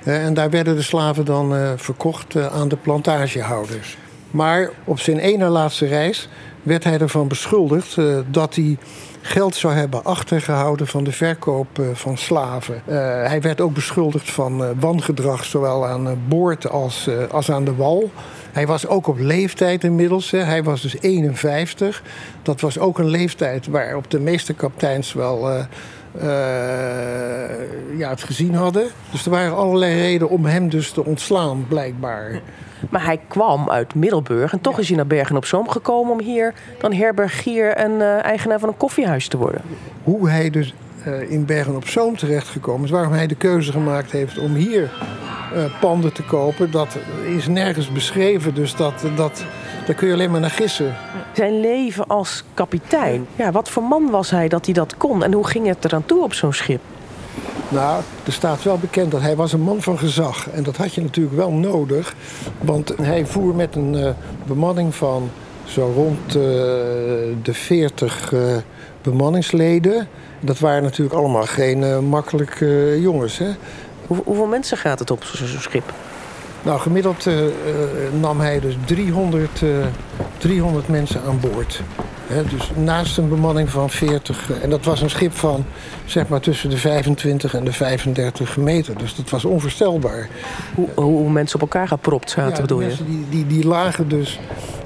En 0.04 0.34
daar 0.34 0.50
werden 0.50 0.76
de 0.76 0.82
slaven 0.82 1.24
dan 1.24 1.54
verkocht 1.76 2.36
aan 2.36 2.68
de 2.68 2.76
plantagehouders. 2.76 3.96
Maar 4.30 4.70
op 4.84 5.00
zijn 5.00 5.18
ene 5.18 5.48
laatste 5.48 5.86
reis 5.86 6.28
werd 6.68 6.84
hij 6.84 6.98
ervan 6.98 7.28
beschuldigd 7.28 7.96
dat 8.30 8.54
hij 8.54 8.78
geld 9.20 9.54
zou 9.54 9.74
hebben 9.74 10.04
achtergehouden 10.04 10.86
van 10.86 11.04
de 11.04 11.12
verkoop 11.12 11.78
eh, 11.78 11.86
van 11.92 12.16
slaven. 12.16 12.82
Uh, 12.88 12.94
hij 13.26 13.40
werd 13.40 13.60
ook 13.60 13.74
beschuldigd 13.74 14.30
van 14.30 14.80
wangedrag, 14.80 15.44
zowel 15.44 15.86
aan 15.86 16.18
boord 16.28 16.70
als, 16.70 17.08
als 17.30 17.50
aan 17.50 17.64
de 17.64 17.74
wal. 17.74 18.10
Hij 18.52 18.66
was 18.66 18.86
ook 18.86 19.06
op 19.06 19.18
leeftijd 19.18 19.84
inmiddels. 19.84 20.30
Hè. 20.30 20.38
Hij 20.38 20.62
was 20.62 20.82
dus 20.82 21.00
51. 21.00 22.02
Dat 22.42 22.60
was 22.60 22.78
ook 22.78 22.98
een 22.98 23.08
leeftijd 23.08 23.66
waarop 23.66 24.10
de 24.10 24.20
meeste 24.20 24.54
kapiteins 24.54 25.12
wel 25.12 25.66
ja, 27.96 28.10
het 28.10 28.22
gezien 28.22 28.54
hadden. 28.54 28.86
Dus 29.10 29.24
er 29.24 29.30
waren 29.30 29.56
allerlei 29.56 30.00
redenen 30.00 30.28
om 30.28 30.44
hem 30.44 30.68
dus 30.68 30.90
te 30.90 31.04
ontslaan, 31.04 31.66
blijkbaar. 31.68 32.40
Maar 32.90 33.04
hij 33.04 33.20
kwam 33.28 33.70
uit 33.70 33.94
Middelburg 33.94 34.52
en 34.52 34.60
toch 34.60 34.78
is 34.78 34.88
hij 34.88 34.96
naar 34.96 35.06
Bergen 35.06 35.36
op 35.36 35.44
Zoom 35.44 35.68
gekomen 35.68 36.12
om 36.12 36.20
hier 36.20 36.54
dan 36.78 36.92
herbergier 36.92 37.70
en 37.70 37.90
uh, 37.90 38.24
eigenaar 38.24 38.58
van 38.58 38.68
een 38.68 38.76
koffiehuis 38.76 39.28
te 39.28 39.36
worden. 39.36 39.60
Hoe 40.02 40.30
hij 40.30 40.50
dus 40.50 40.74
in 41.28 41.44
Bergen 41.44 41.76
op 41.76 41.88
Zoom 41.88 42.16
terechtgekomen 42.16 42.84
is, 42.84 42.90
waarom 42.90 43.12
hij 43.12 43.26
de 43.26 43.34
keuze 43.34 43.72
gemaakt 43.72 44.10
heeft 44.10 44.38
om 44.38 44.54
hier 44.54 44.90
uh, 45.54 45.64
panden 45.80 46.12
te 46.12 46.22
kopen, 46.22 46.70
dat 46.70 46.96
is 47.36 47.46
nergens 47.46 47.92
beschreven. 47.92 48.54
Dus 48.54 48.74
dat, 48.74 49.04
dat, 49.16 49.44
daar 49.86 49.94
kun 49.94 50.06
je 50.06 50.12
alleen 50.12 50.30
maar 50.30 50.40
naar 50.40 50.50
gissen. 50.50 50.94
Zijn 51.32 51.60
leven 51.60 52.06
als 52.06 52.44
kapitein, 52.54 53.26
ja, 53.36 53.52
wat 53.52 53.68
voor 53.68 53.82
man 53.82 54.10
was 54.10 54.30
hij 54.30 54.48
dat 54.48 54.64
hij 54.64 54.74
dat 54.74 54.96
kon 54.96 55.24
en 55.24 55.32
hoe 55.32 55.46
ging 55.46 55.66
het 55.66 55.84
eraan 55.84 56.06
toe 56.06 56.22
op 56.22 56.34
zo'n 56.34 56.52
schip? 56.52 56.80
Nou, 57.68 58.02
er 58.24 58.32
staat 58.32 58.62
wel 58.62 58.78
bekend 58.78 59.10
dat 59.10 59.20
hij 59.20 59.36
was 59.36 59.52
een 59.52 59.60
man 59.60 59.82
van 59.82 59.98
gezag. 59.98 60.50
En 60.50 60.62
dat 60.62 60.76
had 60.76 60.94
je 60.94 61.00
natuurlijk 61.00 61.36
wel 61.36 61.50
nodig. 61.50 62.14
Want 62.60 62.94
hij 63.02 63.26
voer 63.26 63.54
met 63.54 63.74
een 63.74 63.94
uh, 63.94 64.10
bemanning 64.46 64.94
van 64.94 65.30
zo 65.68 65.92
rond 65.94 66.26
uh, 66.26 66.42
de 67.42 67.52
40 67.54 68.32
uh, 68.32 68.40
bemanningsleden. 69.02 70.08
Dat 70.40 70.58
waren 70.58 70.82
natuurlijk 70.82 71.16
allemaal 71.16 71.46
geen 71.46 72.08
makkelijke 72.08 73.00
jongens. 73.00 73.38
Hè? 73.38 73.48
Hoe, 74.06 74.18
hoeveel 74.24 74.46
mensen 74.46 74.76
gaat 74.76 74.98
het 74.98 75.10
op 75.10 75.24
zo'n 75.24 75.46
schip? 75.46 75.92
Nou, 76.62 76.80
gemiddeld 76.80 77.26
nam 78.20 78.40
hij 78.40 78.60
dus 78.60 78.76
300, 78.84 79.62
300 80.38 80.88
mensen 80.88 81.22
aan 81.22 81.40
boord 81.40 81.82
dus 82.28 82.70
naast 82.74 83.18
een 83.18 83.28
bemanning 83.28 83.70
van 83.70 83.90
40. 83.90 84.50
Eh, 84.50 84.62
en 84.62 84.70
dat 84.70 84.84
was 84.84 85.00
een 85.00 85.10
schip 85.10 85.32
van 85.32 85.64
zeg 86.04 86.28
maar 86.28 86.40
tussen 86.40 86.70
de 86.70 86.76
25 86.76 87.54
en 87.54 87.64
de 87.64 87.72
35 87.72 88.56
meter. 88.56 88.98
Dus 88.98 89.14
dat 89.14 89.30
was 89.30 89.44
onvoorstelbaar. 89.44 90.28
Hoe, 90.74 90.88
hoe 90.94 91.30
mensen 91.30 91.54
op 91.54 91.60
elkaar 91.60 91.88
gepropt 91.88 92.30
zaten, 92.30 92.54
ja, 92.54 92.60
bedoel 92.60 92.80
je? 92.80 92.94
Die, 93.06 93.26
die, 93.30 93.46
die 93.46 93.66
lagen 93.66 94.08
dus 94.08 94.38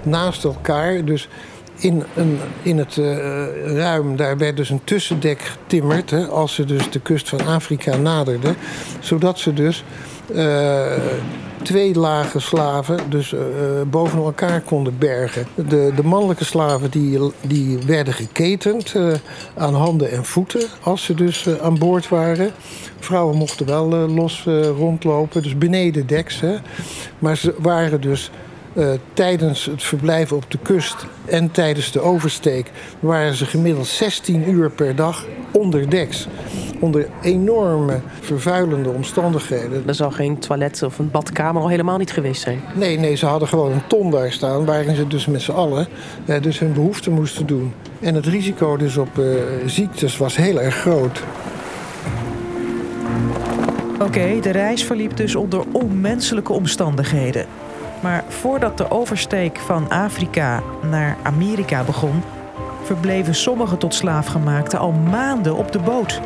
naast 0.05 0.45
elkaar. 0.45 1.05
Dus 1.05 1.29
in, 1.77 2.03
een, 2.15 2.39
in 2.63 2.79
het 2.79 2.97
uh, 2.97 3.77
ruim, 3.77 4.17
daar 4.17 4.39
werd 4.39 4.57
dus 4.57 4.71
een 4.71 4.85
tussendek 4.85 5.41
getimmerd. 5.41 6.11
Hè, 6.11 6.27
als 6.27 6.55
ze 6.55 6.65
dus 6.65 6.91
de 6.91 7.01
kust 7.01 7.29
van 7.29 7.47
Afrika 7.47 7.97
naderden. 7.97 8.57
Zodat 9.01 9.39
ze 9.39 9.53
dus 9.53 9.85
uh, 10.35 10.81
twee 11.63 11.95
lagen 11.95 12.43
slaven 12.43 12.99
dus 13.09 13.33
uh, 13.33 13.41
boven 13.87 14.19
elkaar 14.19 14.61
konden 14.61 14.99
bergen. 14.99 15.47
De, 15.55 15.93
de 15.97 16.03
mannelijke 16.05 16.45
slaven 16.45 16.91
die, 16.91 17.19
die 17.41 17.79
werden 17.87 18.15
geketend 18.15 18.95
aan 19.57 19.75
handen 19.75 20.11
en 20.11 20.25
voeten 20.25 20.63
als 20.83 21.05
ze 21.05 21.15
dus 21.15 21.49
aan 21.63 21.79
boord 21.79 22.09
waren. 22.09 22.51
Vrouwen 22.99 23.37
mochten 23.37 23.67
wel 23.67 23.89
los 23.89 24.45
rondlopen, 24.77 25.43
dus 25.43 25.59
beneden 25.59 26.07
deks. 26.07 26.41
Hè. 26.41 26.57
Maar 27.19 27.37
ze 27.37 27.55
waren 27.59 28.01
dus 28.01 28.31
uh, 28.73 28.91
tijdens 29.13 29.65
het 29.65 29.83
verblijf 29.83 30.33
op 30.33 30.51
de 30.51 30.59
kust 30.63 31.07
en 31.25 31.51
tijdens 31.51 31.93
de 31.93 32.01
oversteek 32.01 32.71
waren 33.01 33.35
ze 33.35 33.47
gemiddeld 33.47 33.87
16 33.87 34.51
uur 34.51 34.71
per 34.71 34.97
dag 34.97 35.27
onderdeks. 35.53 36.27
Onder 36.81 37.09
enorme 37.23 38.01
vervuilende 38.21 38.89
omstandigheden. 38.89 39.83
Er 39.87 39.95
zal 39.95 40.11
geen 40.11 40.39
toilet 40.39 40.83
of 40.83 40.99
een 40.99 41.11
badkamer 41.11 41.63
al 41.63 41.69
helemaal 41.69 41.99
niet 41.99 42.13
geweest 42.13 42.43
zijn. 42.43 42.61
Nee, 42.75 42.99
nee, 42.99 43.15
ze 43.15 43.27
hadden 43.27 43.49
gewoon 43.49 43.73
een 43.73 43.87
ton 43.87 44.11
daar 44.11 44.33
staan 44.33 44.65
waarin 44.65 44.97
ze 44.97 45.07
dus 45.07 45.27
met 45.27 45.43
z'n 45.43 45.53
allen 45.53 45.87
uh, 46.27 46.43
dus 46.43 46.59
hun 46.59 46.73
behoeften 46.73 47.13
moesten 47.13 47.47
doen. 47.47 47.73
En 48.01 48.15
het 48.15 48.27
risico 48.27 48.77
dus 48.77 48.97
op 48.97 49.19
uh, 49.19 49.27
ziektes 49.67 50.17
was 50.17 50.37
heel 50.37 50.61
erg 50.61 50.75
groot. 50.75 51.23
Oké, 54.01 54.41
de 54.41 54.51
reis 54.51 54.85
verliep 54.85 55.17
dus 55.17 55.35
onder 55.35 55.65
onmenselijke 55.73 56.53
omstandigheden. 56.53 57.47
Maar 58.03 58.25
voordat 58.29 58.79
de 58.79 58.91
oversteek 58.91 59.59
van 59.59 59.91
Afrika 59.91 60.63
naar 60.91 61.17
Amerika 61.23 61.85
begon, 61.85 62.23
verbleven 62.83 63.35
sommige 63.35 63.77
tot 63.77 63.95
slaafgemaakten 63.95 64.79
al 64.79 64.93
maanden 64.93 65.57
op 65.57 65.73
de 65.73 65.79
boot. 65.79 66.21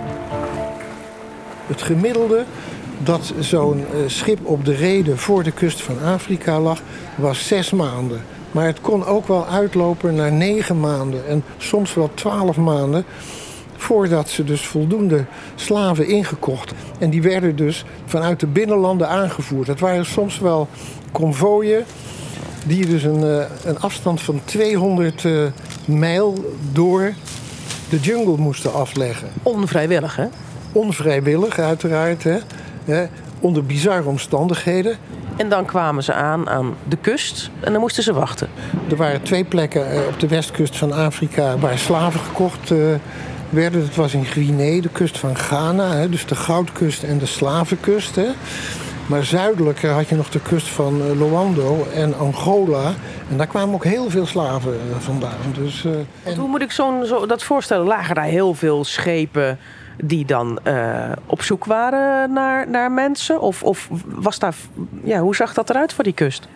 Het 1.66 1.82
gemiddelde 1.82 2.44
dat 2.98 3.32
zo'n 3.40 3.78
eh, 3.78 3.98
schip 4.06 4.46
op 4.46 4.64
de 4.64 4.74
reden 4.74 5.18
voor 5.18 5.42
de 5.42 5.50
kust 5.50 5.82
van 5.82 6.02
Afrika 6.02 6.60
lag, 6.60 6.80
was 7.14 7.46
zes 7.46 7.70
maanden. 7.70 8.24
Maar 8.50 8.66
het 8.66 8.80
kon 8.80 9.04
ook 9.04 9.28
wel 9.28 9.46
uitlopen 9.46 10.14
naar 10.14 10.32
negen 10.32 10.80
maanden 10.80 11.28
en 11.28 11.44
soms 11.56 11.94
wel 11.94 12.10
twaalf 12.14 12.56
maanden 12.56 13.04
voordat 13.86 14.28
ze 14.28 14.44
dus 14.44 14.66
voldoende 14.66 15.24
slaven 15.54 16.08
ingekocht. 16.08 16.72
En 16.98 17.10
die 17.10 17.22
werden 17.22 17.56
dus 17.56 17.84
vanuit 18.04 18.40
de 18.40 18.46
binnenlanden 18.46 19.08
aangevoerd. 19.08 19.66
Dat 19.66 19.80
waren 19.80 20.06
soms 20.06 20.38
wel 20.38 20.68
konvooien 21.12 21.84
die 22.64 22.86
dus 22.86 23.02
een, 23.02 23.22
eh, 23.24 23.44
een 23.64 23.80
afstand 23.80 24.22
van 24.22 24.40
200 24.44 25.24
uh, 25.24 25.44
eh, 25.44 25.52
mijl 25.84 26.54
door 26.72 27.12
de 27.88 27.98
jungle 27.98 28.36
moesten 28.36 28.72
afleggen. 28.72 29.28
Onvrijwillig, 29.42 30.16
hè? 30.16 30.26
Onvrijwillig, 30.72 31.58
uiteraard. 31.58 32.22
Hè? 32.22 32.38
Hè? 32.84 33.06
Onder 33.40 33.64
bizarre 33.64 34.08
omstandigheden. 34.08 34.96
En 35.36 35.48
dan 35.48 35.64
kwamen 35.64 36.02
ze 36.02 36.12
aan 36.12 36.48
aan 36.48 36.74
de 36.88 36.96
kust 36.96 37.50
en 37.60 37.72
dan 37.72 37.80
moesten 37.80 38.02
ze 38.02 38.12
wachten. 38.12 38.48
Er 38.90 38.96
waren 38.96 39.22
twee 39.22 39.44
plekken 39.44 39.90
eh, 39.90 40.06
op 40.06 40.20
de 40.20 40.28
westkust 40.28 40.76
van 40.76 40.92
Afrika 40.92 41.58
waar 41.58 41.78
slaven 41.78 42.20
gekocht 42.20 42.72
werden. 43.50 43.80
Dat 43.80 43.94
was 43.94 44.14
in 44.14 44.24
Guinea, 44.24 44.80
de 44.80 44.88
kust 44.88 45.18
van 45.18 45.36
Ghana, 45.36 45.92
hè, 45.92 46.08
dus 46.08 46.26
de 46.26 46.34
goudkust 46.34 47.02
en 47.02 47.18
de 47.18 47.26
slavenkust. 47.26 48.14
Hè. 48.14 48.26
Maar 49.06 49.24
zuidelijker 49.24 49.90
had 49.90 50.08
je 50.08 50.14
nog 50.14 50.28
de 50.28 50.40
kust 50.40 50.68
van 50.68 51.00
uh, 51.00 51.20
Luando 51.20 51.86
en 51.94 52.18
Angola. 52.18 52.92
En 53.30 53.36
daar 53.36 53.46
kwamen 53.46 53.74
ook 53.74 53.84
heel 53.84 54.10
veel 54.10 54.26
slaven 54.26 54.72
uh, 54.72 54.96
vandaan. 54.98 55.38
Dus, 55.54 55.84
uh, 55.84 56.36
Hoe 56.36 56.48
moet 56.48 56.62
ik 56.62 56.72
zo'n 56.72 57.06
zo 57.06 57.26
dat 57.26 57.42
voorstellen? 57.42 57.86
Lagen 57.86 58.14
daar 58.14 58.24
heel 58.24 58.54
veel 58.54 58.84
schepen 58.84 59.58
die 60.04 60.24
dan 60.24 60.58
op 61.26 61.42
zoek 61.42 61.64
waren 61.64 62.32
naar, 62.32 62.70
naar 62.70 62.92
mensen? 62.92 63.40
Of, 63.40 63.62
of 63.62 63.88
was 64.04 64.38
daar, 64.38 64.54
ja, 65.04 65.20
hoe 65.20 65.36
zag 65.36 65.54
dat 65.54 65.70
eruit 65.70 65.92
voor 65.92 66.04
die 66.04 66.12
kust? 66.12 66.48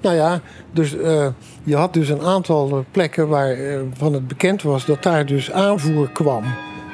Nou 0.00 0.16
ja, 0.16 0.40
dus 0.72 0.94
uh, 0.94 1.26
je 1.62 1.76
had 1.76 1.92
dus 1.92 2.08
een 2.08 2.22
aantal 2.22 2.84
plekken 2.90 3.28
waarvan 3.28 4.08
uh, 4.08 4.14
het 4.14 4.28
bekend 4.28 4.62
was 4.62 4.84
dat 4.84 5.02
daar 5.02 5.26
dus 5.26 5.52
aanvoer 5.52 6.10
kwam. 6.10 6.42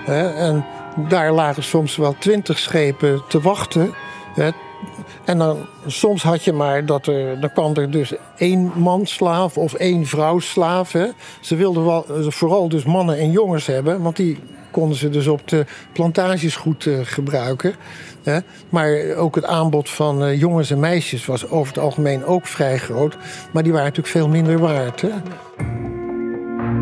Hè? 0.05 0.29
En 0.29 0.65
daar 1.09 1.33
lagen 1.33 1.63
soms 1.63 1.97
wel 1.97 2.15
twintig 2.19 2.59
schepen 2.59 3.23
te 3.29 3.41
wachten. 3.41 3.95
Hè? 4.35 4.51
En 5.25 5.39
dan 5.39 5.67
soms 5.87 6.23
had 6.23 6.45
je 6.45 6.53
maar 6.53 6.87
dat 6.87 7.07
er, 7.07 7.41
dan 7.41 7.53
kwam 7.53 7.75
er 7.75 7.91
dus 7.91 8.13
één 8.37 8.73
manslaaf 8.77 9.59
of 9.59 9.75
één 9.75 10.07
vrouwslaaf. 10.07 10.93
Hè? 10.93 11.07
Ze 11.41 11.57
wilden 11.57 11.85
wel, 11.85 12.05
vooral 12.09 12.69
dus 12.69 12.85
mannen 12.85 13.19
en 13.19 13.31
jongens 13.31 13.67
hebben, 13.67 14.03
want 14.03 14.17
die 14.17 14.39
konden 14.75 14.99
ze 14.99 15.09
dus 15.09 15.27
op 15.27 15.49
de 15.49 15.65
plantages 15.93 16.57
goed 16.57 16.85
uh, 16.85 16.99
gebruiken. 17.03 17.75
Maar 18.69 19.15
ook 19.17 19.35
het 19.35 19.45
aanbod 19.45 19.91
van 19.91 20.23
uh, 20.23 20.41
jongens 20.41 20.71
en 20.71 20.81
meisjes 20.81 21.27
was 21.27 21.49
over 21.49 21.75
het 21.75 21.83
algemeen 21.83 22.25
ook 22.25 22.47
vrij 22.47 22.79
groot. 22.79 23.17
Maar 23.53 23.63
die 23.63 23.73
waren 23.73 23.87
natuurlijk 23.87 24.17
veel 24.17 24.29
minder 24.29 24.59
waard. 24.59 25.01
Hè? 25.01 25.11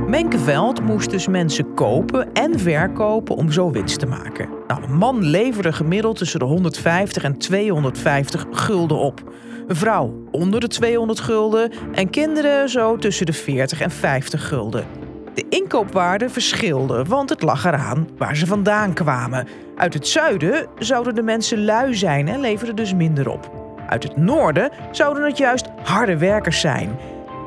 Menkeveld 0.07 0.83
moest 0.83 1.11
dus 1.11 1.29
mensen 1.29 1.75
kopen 1.75 2.33
en 2.33 2.59
verkopen 2.59 3.37
om 3.37 3.53
zo 3.53 3.71
winst 3.71 3.99
te 3.99 4.07
maken. 4.07 4.49
Nou, 4.67 4.83
een 4.83 4.97
man 4.97 5.25
leverde 5.25 5.73
gemiddeld 5.73 6.17
tussen 6.17 6.39
de 6.39 6.45
150 6.45 7.23
en 7.23 7.39
250 7.39 8.47
gulden 8.51 8.97
op. 8.97 9.33
Een 9.67 9.77
vrouw 9.77 10.25
onder 10.31 10.61
de 10.61 10.69
200 10.69 11.21
gulden 11.21 11.73
en 11.93 12.11
kinderen 12.11 12.69
zo 12.69 12.97
tussen 12.97 13.27
de 13.27 13.33
40 13.33 13.81
en 13.81 13.91
50 13.91 14.49
gulden. 14.49 15.02
De 15.35 15.45
inkoopwaarde 15.49 16.31
verschilde, 16.31 17.05
want 17.05 17.29
het 17.31 17.43
lag 17.43 17.65
eraan 17.65 18.09
waar 18.19 18.37
ze 18.37 18.47
vandaan 18.47 18.93
kwamen. 18.93 19.49
Uit 19.77 19.95
het 19.95 20.09
zuiden 20.09 20.67
zouden 20.79 21.15
de 21.15 21.23
mensen 21.23 21.65
lui 21.65 21.95
zijn 21.95 22.29
en 22.29 22.41
leverden 22.41 22.77
dus 22.77 22.95
minder 22.95 23.31
op. 23.31 23.51
Uit 23.89 24.03
het 24.03 24.17
noorden 24.17 24.71
zouden 24.91 25.25
het 25.25 25.39
juist 25.39 25.67
harde 25.83 26.19
werkers 26.19 26.61
zijn. 26.61 26.99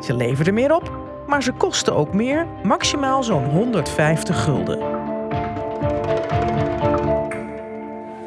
Ze 0.01 0.13
leverden 0.13 0.53
meer 0.53 0.75
op, 0.75 0.91
maar 1.27 1.43
ze 1.43 1.51
kosten 1.51 1.95
ook 1.95 2.13
meer, 2.13 2.47
maximaal 2.63 3.23
zo'n 3.23 3.45
150 3.45 4.43
gulden. 4.43 4.79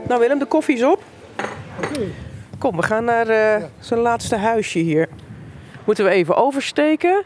Nou 0.09 0.21
Willem, 0.21 0.39
de 0.39 0.47
koffie 0.49 0.77
is 0.77 0.85
op. 0.85 1.03
Kom, 2.59 2.77
we 2.77 2.83
gaan 2.83 3.05
naar 3.05 3.31
uh, 3.31 3.67
zijn 3.79 4.01
laatste 4.01 4.37
huisje 4.37 4.79
hier. 4.79 5.09
Moeten 5.85 6.05
we 6.05 6.11
even 6.11 6.37
oversteken. 6.37 7.23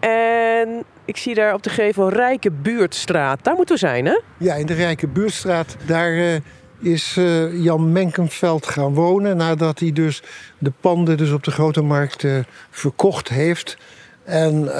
En 0.00 0.84
ik 1.10 1.16
zie 1.16 1.34
daar 1.34 1.54
op 1.54 1.62
de 1.62 1.70
gevel 1.70 2.08
Rijke 2.08 2.50
Buurtstraat. 2.50 3.44
Daar 3.44 3.54
moeten 3.54 3.74
we 3.74 3.80
zijn, 3.80 4.06
hè? 4.06 4.20
Ja, 4.38 4.54
in 4.54 4.66
de 4.66 4.74
Rijke 4.74 5.08
Buurtstraat. 5.08 5.76
Daar 5.86 6.12
uh, 6.12 6.34
is 6.80 7.16
uh, 7.18 7.62
Jan 7.64 7.92
Menkenveld 7.92 8.66
gaan 8.66 8.94
wonen. 8.94 9.36
Nadat 9.36 9.78
hij 9.78 9.92
dus 9.92 10.22
de 10.58 10.72
panden 10.80 11.16
dus 11.16 11.30
op 11.30 11.44
de 11.44 11.50
Grote 11.50 11.82
Markt 11.82 12.22
uh, 12.22 12.38
verkocht 12.70 13.28
heeft. 13.28 13.76
En 14.24 14.70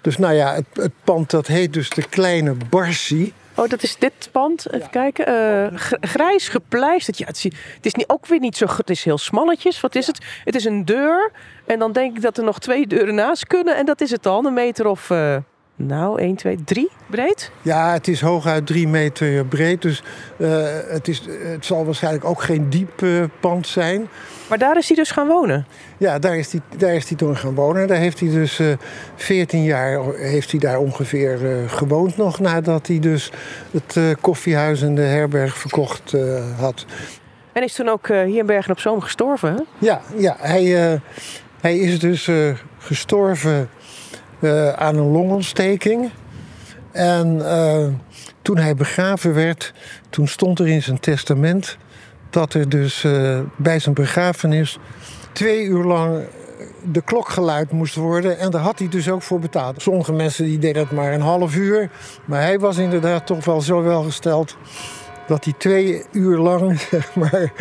dus 0.00 0.18
nou 0.18 0.34
ja, 0.34 0.54
het, 0.54 0.64
het, 0.72 0.92
pand 1.04 1.30
dat 1.30 1.46
heet 1.46 1.72
dus 1.72 1.90
de 1.90 2.08
Kleine 2.08 2.54
Barsie. 2.70 3.32
Oh, 3.54 3.68
dat 3.68 3.82
is 3.82 3.96
dit 3.96 4.28
pand. 4.32 4.72
Even 4.72 4.90
kijken. 4.90 5.28
Uh, 5.28 5.80
grijs 6.00 6.48
gepleisterd. 6.48 7.18
Ja, 7.18 7.26
het 7.26 7.36
is, 7.36 7.44
het 7.44 7.86
is 7.86 7.94
niet, 7.94 8.08
ook 8.08 8.26
weer 8.26 8.40
niet 8.40 8.56
zo... 8.56 8.66
Het 8.76 8.90
is 8.90 9.04
heel 9.04 9.18
smalletjes. 9.18 9.80
Wat 9.80 9.94
is 9.94 10.06
het? 10.06 10.24
Het 10.44 10.54
is 10.54 10.64
een 10.64 10.84
deur. 10.84 11.32
En 11.66 11.78
dan 11.78 11.92
denk 11.92 12.16
ik 12.16 12.22
dat 12.22 12.38
er 12.38 12.44
nog 12.44 12.58
twee 12.58 12.86
deuren 12.86 13.14
naast 13.14 13.46
kunnen. 13.46 13.76
En 13.76 13.86
dat 13.86 14.00
is 14.00 14.10
het 14.10 14.22
dan. 14.22 14.46
Een 14.46 14.54
meter 14.54 14.86
of... 14.86 15.10
Uh, 15.10 15.36
nou, 15.76 16.20
1, 16.20 16.36
2, 16.36 16.64
3 16.64 16.90
breed? 17.06 17.50
Ja, 17.62 17.92
het 17.92 18.08
is 18.08 18.20
hooguit 18.20 18.66
3 18.66 18.88
meter 18.88 19.46
breed. 19.46 19.82
Dus 19.82 20.02
uh, 20.36 20.66
het, 20.88 21.08
is, 21.08 21.22
het 21.42 21.66
zal 21.66 21.84
waarschijnlijk 21.84 22.24
ook 22.24 22.42
geen 22.42 22.70
diep 22.70 23.02
uh, 23.02 23.24
pand 23.40 23.66
zijn. 23.66 24.08
Maar 24.48 24.58
daar 24.58 24.76
is 24.76 24.88
hij 24.88 24.96
dus 24.96 25.10
gaan 25.10 25.26
wonen? 25.26 25.66
Ja, 25.98 26.18
daar 26.18 26.36
is 26.36 26.52
hij, 26.52 26.60
daar 26.76 26.94
is 26.94 27.08
hij 27.08 27.16
toen 27.16 27.36
gaan 27.36 27.54
wonen. 27.54 27.88
Daar 27.88 27.98
heeft 27.98 28.20
hij 28.20 28.28
dus 28.28 28.58
uh, 28.58 28.72
14 29.14 29.64
jaar 29.64 30.14
heeft 30.14 30.50
hij 30.50 30.60
daar 30.60 30.78
ongeveer 30.78 31.38
gewoond 31.66 32.16
nog... 32.16 32.38
nadat 32.38 32.86
hij 32.86 32.98
dus 32.98 33.32
het 33.70 34.16
koffiehuis 34.20 34.82
en 34.82 34.94
de 34.94 35.02
herberg 35.02 35.58
verkocht 35.58 36.14
had. 36.58 36.86
En 37.52 37.62
is 37.62 37.74
toen 37.74 37.88
ook 37.88 38.08
hier 38.08 38.38
in 38.38 38.46
Bergen 38.46 38.70
op 38.70 38.78
Zoom 38.78 39.00
gestorven? 39.00 39.54
Hè? 39.54 39.62
Ja, 39.78 40.00
ja 40.16 40.36
hij, 40.38 41.00
hij 41.60 41.78
is 41.78 41.98
dus 41.98 42.30
gestorven 42.78 43.68
uh, 44.42 44.72
aan 44.72 44.96
een 44.96 45.10
longontsteking. 45.10 46.10
En 46.92 47.36
uh, 47.36 47.86
toen 48.42 48.56
hij 48.56 48.74
begraven 48.74 49.34
werd, 49.34 49.72
toen 50.10 50.28
stond 50.28 50.58
er 50.58 50.68
in 50.68 50.82
zijn 50.82 51.00
testament 51.00 51.76
dat 52.30 52.54
er 52.54 52.68
dus 52.68 53.04
uh, 53.04 53.40
bij 53.56 53.78
zijn 53.78 53.94
begrafenis 53.94 54.78
twee 55.32 55.64
uur 55.64 55.84
lang 55.84 56.24
de 56.92 57.02
klok 57.02 57.28
geluid 57.28 57.70
moest 57.72 57.94
worden. 57.94 58.38
En 58.38 58.50
daar 58.50 58.60
had 58.60 58.78
hij 58.78 58.88
dus 58.88 59.10
ook 59.10 59.22
voor 59.22 59.38
betaald. 59.38 59.82
Sommige 59.82 60.12
mensen 60.12 60.44
die 60.44 60.58
deden 60.58 60.82
dat 60.82 60.92
maar 60.92 61.12
een 61.12 61.20
half 61.20 61.56
uur. 61.56 61.90
Maar 62.24 62.40
hij 62.40 62.58
was 62.58 62.76
inderdaad 62.76 63.26
toch 63.26 63.44
wel 63.44 63.60
zo 63.60 63.82
welgesteld 63.82 64.56
dat 65.26 65.44
hij 65.44 65.54
twee 65.58 66.04
uur 66.12 66.38
lang, 66.38 66.80
zeg 66.90 67.14
maar, 67.14 67.52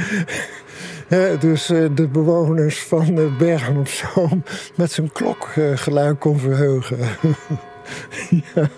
dus 1.40 1.70
uh, 1.70 1.90
de 1.96 2.08
bewoners 2.08 2.84
van 2.84 3.18
uh, 3.18 3.38
Bergen 3.38 3.78
op 3.78 3.88
Zoom 3.88 4.44
met 4.76 4.92
zijn 4.92 5.12
klokgeluid 5.12 6.18
kon 6.18 6.40
verheugen. 6.40 6.98
ja. 8.56 8.70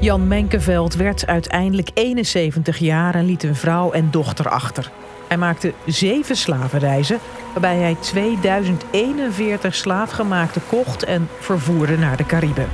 Jan 0.00 0.28
Menkeveld 0.28 0.94
werd 0.94 1.26
uiteindelijk 1.26 1.90
71 1.94 2.78
jaar 2.78 3.14
en 3.14 3.24
liet 3.24 3.42
een 3.42 3.56
vrouw 3.56 3.92
en 3.92 4.08
dochter 4.10 4.48
achter. 4.48 4.90
Hij 5.28 5.36
maakte 5.36 5.72
zeven 5.86 6.36
slavenreizen, 6.36 7.18
waarbij 7.52 7.76
hij 7.76 7.96
2041 8.00 9.74
slaafgemaakte 9.74 10.60
kocht 10.68 11.04
en 11.04 11.28
vervoerde 11.38 11.98
naar 11.98 12.16
de 12.16 12.26
Cariben. 12.26 12.68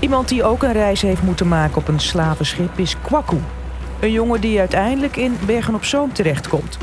Iemand 0.00 0.28
die 0.28 0.44
ook 0.44 0.62
een 0.62 0.72
reis 0.72 1.02
heeft 1.02 1.22
moeten 1.22 1.48
maken 1.48 1.76
op 1.76 1.88
een 1.88 2.00
slavenschip 2.00 2.78
is 2.78 2.96
Kwaku. 3.02 3.38
Een 4.00 4.12
jongen 4.12 4.40
die 4.40 4.58
uiteindelijk 4.58 5.16
in 5.16 5.36
Bergen 5.46 5.74
op 5.74 5.84
Zoom 5.84 6.12
terechtkomt. 6.12 6.78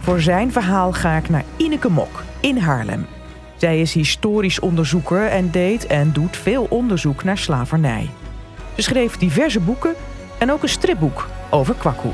Voor 0.00 0.20
zijn 0.20 0.52
verhaal 0.52 0.92
ga 0.92 1.16
ik 1.16 1.28
naar 1.28 1.44
Ineke 1.56 1.90
Mok 1.90 2.22
in 2.40 2.56
Haarlem. 2.56 3.06
Zij 3.56 3.80
is 3.80 3.94
historisch 3.94 4.60
onderzoeker 4.60 5.26
en 5.26 5.50
deed 5.50 5.86
en 5.86 6.12
doet 6.12 6.36
veel 6.36 6.66
onderzoek 6.70 7.24
naar 7.24 7.38
slavernij. 7.38 8.10
Ze 8.74 8.82
schreef 8.82 9.16
diverse 9.16 9.60
boeken 9.60 9.94
en 10.38 10.52
ook 10.52 10.62
een 10.62 10.68
stripboek 10.68 11.28
over 11.50 11.74
Kwaku. 11.74 12.08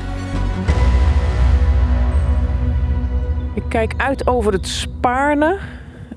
Ik 3.53 3.63
kijk 3.69 3.93
uit 3.97 4.27
over 4.27 4.53
het 4.53 4.67
Spaarne, 4.67 5.59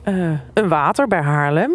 uh, 0.04 0.30
een 0.54 0.68
water 0.68 1.08
bij 1.08 1.22
Haarlem. 1.22 1.72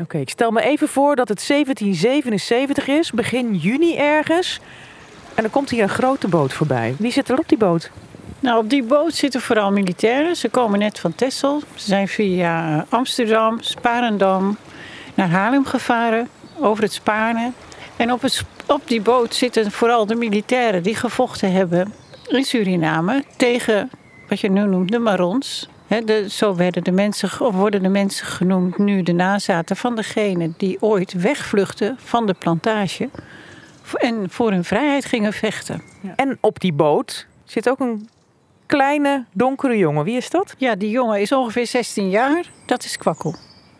Oké, 0.00 0.18
ik 0.18 0.30
stel 0.30 0.50
me 0.50 0.62
even 0.62 0.88
voor 0.88 1.16
dat 1.16 1.28
het 1.28 1.46
1777 1.48 2.88
is, 2.88 3.12
begin 3.12 3.54
juni 3.54 3.96
ergens. 3.96 4.60
En 5.36 5.44
er 5.44 5.50
komt 5.50 5.70
hier 5.70 5.82
een 5.82 5.88
grote 5.88 6.28
boot 6.28 6.52
voorbij. 6.52 6.94
Wie 6.98 7.12
zit 7.12 7.28
er 7.28 7.38
op 7.38 7.48
die 7.48 7.58
boot? 7.58 7.90
Nou, 8.40 8.58
op 8.58 8.70
die 8.70 8.82
boot 8.82 9.14
zitten 9.14 9.40
vooral 9.40 9.72
militairen. 9.72 10.36
Ze 10.36 10.48
komen 10.48 10.78
net 10.78 10.98
van 10.98 11.14
Texel. 11.14 11.60
Ze 11.74 11.86
zijn 11.86 12.08
via 12.08 12.86
Amsterdam, 12.88 13.60
Sparendam 13.60 14.56
naar 15.14 15.28
Haarlem 15.28 15.64
gevaren. 15.64 16.28
Over 16.60 16.82
het 16.82 16.92
Spaarne. 16.92 17.52
En 17.96 18.12
op, 18.12 18.22
het, 18.22 18.44
op 18.66 18.80
die 18.84 19.00
boot 19.00 19.34
zitten 19.34 19.72
vooral 19.72 20.06
de 20.06 20.14
militairen 20.14 20.82
die 20.82 20.94
gevochten 20.94 21.52
hebben 21.52 21.92
in 22.28 22.44
Suriname 22.44 23.24
tegen 23.36 23.90
wat 24.28 24.40
je 24.40 24.50
nu 24.50 24.66
noemt 24.66 24.92
de 24.92 24.98
Marons. 24.98 25.68
de, 25.86 26.26
zo 26.30 26.54
werden 26.54 26.84
de 26.84 26.92
mensen, 26.92 27.46
of 27.46 27.54
worden 27.54 27.82
de 27.82 27.88
mensen 27.88 28.26
genoemd 28.26 28.78
nu 28.78 29.02
de 29.02 29.12
nazaten 29.12 29.76
van 29.76 29.96
degene 29.96 30.52
die 30.56 30.76
ooit 30.80 31.12
wegvluchten 31.12 31.96
van 32.00 32.26
de 32.26 32.34
plantage 32.34 33.08
en 33.94 34.30
voor 34.30 34.50
hun 34.50 34.64
vrijheid 34.64 35.04
gingen 35.04 35.32
vechten. 35.32 35.82
En 36.16 36.38
op 36.40 36.60
die 36.60 36.72
boot 36.72 37.26
zit 37.44 37.68
ook 37.68 37.80
een 37.80 38.08
kleine 38.66 39.24
donkere 39.32 39.78
jongen. 39.78 40.04
Wie 40.04 40.16
is 40.16 40.30
dat? 40.30 40.54
Ja, 40.58 40.74
die 40.74 40.90
jongen 40.90 41.20
is 41.20 41.32
ongeveer 41.32 41.66
16 41.66 42.10
jaar. 42.10 42.50
Dat 42.66 42.84
is 42.84 42.96
Kwakkel. 42.96 43.34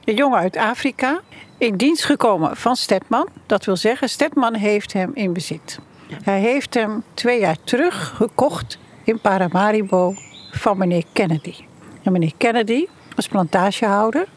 Een 0.05 0.15
jongen 0.15 0.39
uit 0.39 0.57
Afrika, 0.57 1.21
in 1.59 1.77
dienst 1.77 2.05
gekomen 2.05 2.57
van 2.57 2.77
Stedman. 2.77 3.29
Dat 3.47 3.65
wil 3.65 3.77
zeggen, 3.77 4.09
Stedman 4.09 4.55
heeft 4.55 4.93
hem 4.93 5.11
in 5.15 5.33
bezit. 5.33 5.79
Hij 6.23 6.41
heeft 6.41 6.75
hem 6.75 7.03
twee 7.15 7.41
jaar 7.41 7.57
terug 7.65 8.13
gekocht 8.17 8.79
in 9.05 9.21
Paramaribo 9.21 10.15
van 10.51 10.79
meneer 10.79 11.05
Kennedy. 11.13 11.55
En 12.03 12.13
meneer 12.13 12.33
Kennedy 12.37 12.87
was 13.15 13.29
plantagehouder 13.29 14.29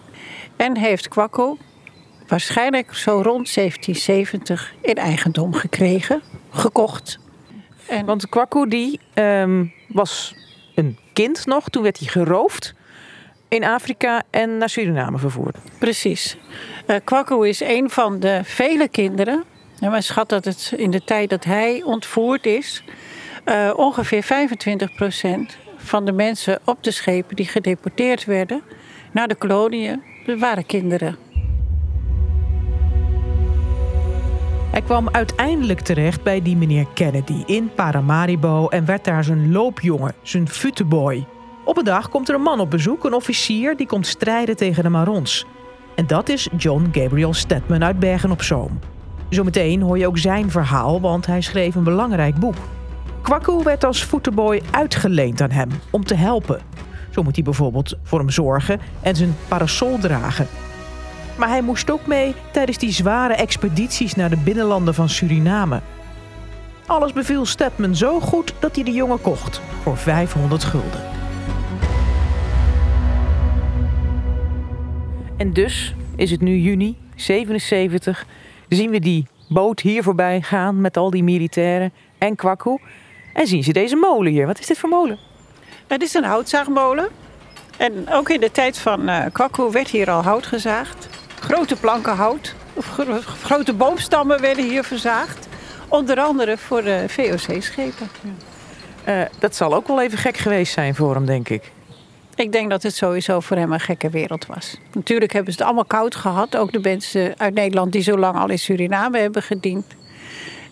en 0.56 0.78
heeft 0.78 1.08
Kwakko 1.08 1.58
waarschijnlijk 2.30 2.94
zo 2.94 3.12
rond 3.12 3.54
1770 3.54 4.74
in 4.82 4.96
eigendom 4.96 5.54
gekregen, 5.54 6.22
gekocht. 6.52 7.20
En... 7.88 8.06
Want 8.06 8.30
Kwakko 8.30 8.68
die 8.68 9.00
ehm, 9.14 9.66
was 9.88 10.36
een 10.76 10.98
kind 11.14 11.46
nog, 11.46 11.70
toen 11.70 11.84
werd 11.84 12.00
hij 12.00 12.08
geroofd 12.08 12.74
in 13.48 13.64
Afrika 13.64 14.24
en 14.30 14.58
naar 14.58 14.70
Suriname 14.70 15.18
vervoerd. 15.18 15.58
Precies. 15.80 16.38
Uh, 16.88 16.96
Kwakko 17.04 17.42
is 17.42 17.62
een 17.62 17.90
van 17.90 18.20
de 18.20 18.42
vele 18.44 18.88
kinderen. 18.88 19.44
En 19.80 19.92
men 19.92 20.04
schat 20.04 20.30
dat 20.30 20.46
het 20.46 20.74
in 20.76 20.92
de 20.92 21.04
tijd 21.04 21.30
dat 21.30 21.44
hij 21.44 21.82
ontvoerd 21.84 22.46
is, 22.46 22.84
uh, 23.46 23.72
ongeveer 23.76 24.24
25% 24.24 25.58
van 25.78 26.06
de 26.06 26.12
mensen 26.12 26.60
op 26.66 26.84
de 26.84 26.92
schepen 26.92 27.36
die 27.36 27.48
gedeporteerd 27.48 28.26
werden 28.26 28.62
naar 29.12 29.28
de 29.28 29.36
koloniën, 29.36 30.04
waren 30.38 30.66
kinderen. 30.66 31.18
Hij 34.72 34.82
kwam 34.82 35.10
uiteindelijk 35.12 35.80
terecht 35.80 36.24
bij 36.24 36.42
die 36.42 36.58
meneer 36.58 36.86
Kennedy 36.94 37.44
in 37.46 37.72
Paramaribo 37.76 38.68
en 38.68 38.86
werd 38.86 39.06
daar 39.06 39.24
zijn 39.24 39.52
loopjongen, 39.52 40.14
zijn 40.22 40.50
futeboy. 40.50 41.28
Op 41.66 41.78
een 41.78 41.84
dag 41.84 42.10
komt 42.10 42.30
er 42.30 42.36
een 42.36 42.42
man 42.42 42.60
op 42.60 42.70
bezoek, 42.70 43.04
een 43.04 43.14
officier 43.14 43.78
die 43.78 43.88
komt 43.88 44.08
strijden 44.08 44.56
tegen 44.56 44.84
de 44.84 44.90
Marons. 44.90 45.46
En 45.96 46.08
dat 46.08 46.30
is 46.30 46.50
John 46.58 46.90
Gabriel 46.92 47.34
Stedman 47.34 47.84
uit 47.84 48.00
Bergen 48.00 48.32
op 48.32 48.42
Zoom. 48.42 48.80
Zometeen 49.30 49.82
hoor 49.82 49.98
je 49.98 50.08
ook 50.08 50.18
zijn 50.18 50.52
verhaal, 50.52 51.02
want 51.02 51.26
hij 51.26 51.42
schreef 51.42 51.76
een 51.76 51.84
belangrijk 51.84 52.36
boek. 52.36 52.56
Kwaku 53.22 53.64
werd 53.64 53.84
als 53.84 54.04
voetenboy 54.04 54.62
uitgeleend 54.72 55.42
aan 55.42 55.52
hem 55.52 55.70
om 55.90 56.06
te 56.06 56.16
helpen. 56.16 56.62
Zo 57.10 57.24
moet 57.24 57.36
hij 57.36 57.44
bijvoorbeeld 57.44 57.98
voor 58.04 58.20
hem 58.20 58.30
zorgen 58.30 58.80
en 59.02 59.16
zijn 59.16 59.36
parasol 59.48 59.98
dragen. 59.98 60.48
Maar 61.40 61.50
hij 61.50 61.62
moest 61.62 61.92
ook 61.92 62.06
mee 62.06 62.36
tijdens 62.52 62.78
die 62.78 62.92
zware 62.92 63.34
expedities 63.34 64.16
naar 64.16 64.30
de 64.30 64.38
binnenlanden 64.38 64.94
van 64.94 65.10
Suriname. 65.10 65.82
Alles 66.86 67.14
beviel 67.14 67.46
Stedman 67.46 67.96
zo 67.96 68.20
goed 68.20 68.54
dat 68.60 68.76
hij 68.76 68.84
de 68.84 68.92
jongen 68.92 69.22
kocht 69.22 69.62
voor 69.84 69.98
500 69.98 70.64
gulden. 70.64 71.02
En 75.38 75.54
dus 75.54 75.96
is 76.16 76.32
het 76.32 76.42
nu 76.42 76.58
juni 76.58 76.98
77. 77.16 78.26
Zien 78.70 78.90
we 78.90 79.00
die 79.00 79.28
boot 79.50 79.80
hier 79.80 80.04
voorbij 80.04 80.42
gaan 80.42 80.82
met 80.82 80.98
al 80.98 81.10
die 81.10 81.24
militairen 81.24 81.94
en 82.18 82.36
Kwaku. 82.36 82.78
En 83.34 83.48
zien 83.48 83.64
ze 83.64 83.74
deze 83.74 83.96
molen 83.96 84.32
hier. 84.32 84.46
Wat 84.46 84.60
is 84.60 84.68
dit 84.68 84.78
voor 84.78 84.90
molen? 84.90 85.18
Het 85.88 86.02
is 86.02 86.14
een 86.14 86.24
houtzaagmolen. 86.24 87.08
En 87.78 88.10
ook 88.10 88.30
in 88.30 88.40
de 88.40 88.52
tijd 88.52 88.78
van 88.78 89.10
uh, 89.10 89.26
Kwaku 89.32 89.72
werd 89.72 89.90
hier 89.90 90.12
al 90.12 90.22
hout 90.22 90.46
gezaagd. 90.46 91.19
Grote 91.50 91.76
planken 91.76 92.16
hout, 92.16 92.56
of 92.74 92.98
grote 93.44 93.74
boomstammen 93.74 94.42
werden 94.42 94.70
hier 94.70 94.84
verzaagd. 94.84 95.48
Onder 95.88 96.20
andere 96.20 96.58
voor 96.58 96.84
de 96.84 97.06
VOC-schepen. 97.08 98.10
Uh, 99.08 99.22
dat 99.40 99.56
zal 99.56 99.74
ook 99.74 99.88
wel 99.88 100.02
even 100.02 100.18
gek 100.18 100.38
geweest 100.38 100.74
zijn 100.74 100.96
voor 100.96 101.14
hem, 101.14 101.26
denk 101.26 101.50
ik. 101.50 101.72
Ik 102.36 102.52
denk 102.52 102.70
dat 102.70 102.84
het 102.84 102.96
sowieso 102.96 103.40
voor 103.40 103.58
hem 103.58 103.72
een 103.72 103.80
gekke 103.80 104.10
wereld 104.10 104.46
was. 104.46 104.78
Natuurlijk 104.94 105.34
hebben 105.34 105.54
ze 105.54 105.58
het 105.60 105.68
allemaal 105.68 105.86
koud 105.86 106.16
gehad. 106.16 106.58
Ook 106.58 106.72
de 106.72 106.80
mensen 106.80 107.34
uit 107.38 107.54
Nederland 107.54 107.92
die 107.92 108.02
zo 108.02 108.18
lang 108.18 108.38
al 108.38 108.50
in 108.50 108.60
Suriname 108.60 109.20
hebben 109.20 109.44
gediend. 109.44 109.86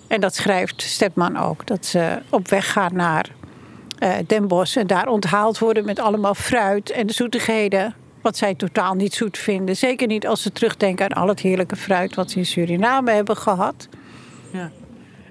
En 0.07 0.21
dat 0.21 0.35
schrijft 0.35 0.81
Stepman 0.81 1.37
ook. 1.37 1.67
Dat 1.67 1.85
ze 1.85 2.21
op 2.29 2.47
weg 2.47 2.71
gaan 2.71 2.95
naar 2.95 3.29
uh, 3.99 4.13
Den 4.27 4.47
Bosch 4.47 4.77
en 4.77 4.87
daar 4.87 5.07
onthaald 5.07 5.59
worden 5.59 5.85
met 5.85 5.99
allemaal 5.99 6.35
fruit 6.35 6.89
en 6.91 7.07
de 7.07 7.13
zoetigheden. 7.13 7.95
Wat 8.27 8.37
zij 8.37 8.55
totaal 8.55 8.93
niet 8.93 9.13
zoet 9.13 9.37
vinden. 9.37 9.75
Zeker 9.75 10.07
niet 10.07 10.27
als 10.27 10.41
ze 10.41 10.51
terugdenken 10.51 11.05
aan 11.05 11.21
al 11.21 11.27
het 11.27 11.39
heerlijke 11.39 11.75
fruit 11.75 12.15
wat 12.15 12.31
ze 12.31 12.37
in 12.37 12.45
Suriname 12.45 13.11
hebben 13.11 13.37
gehad. 13.37 13.87
Ja. 14.51 14.71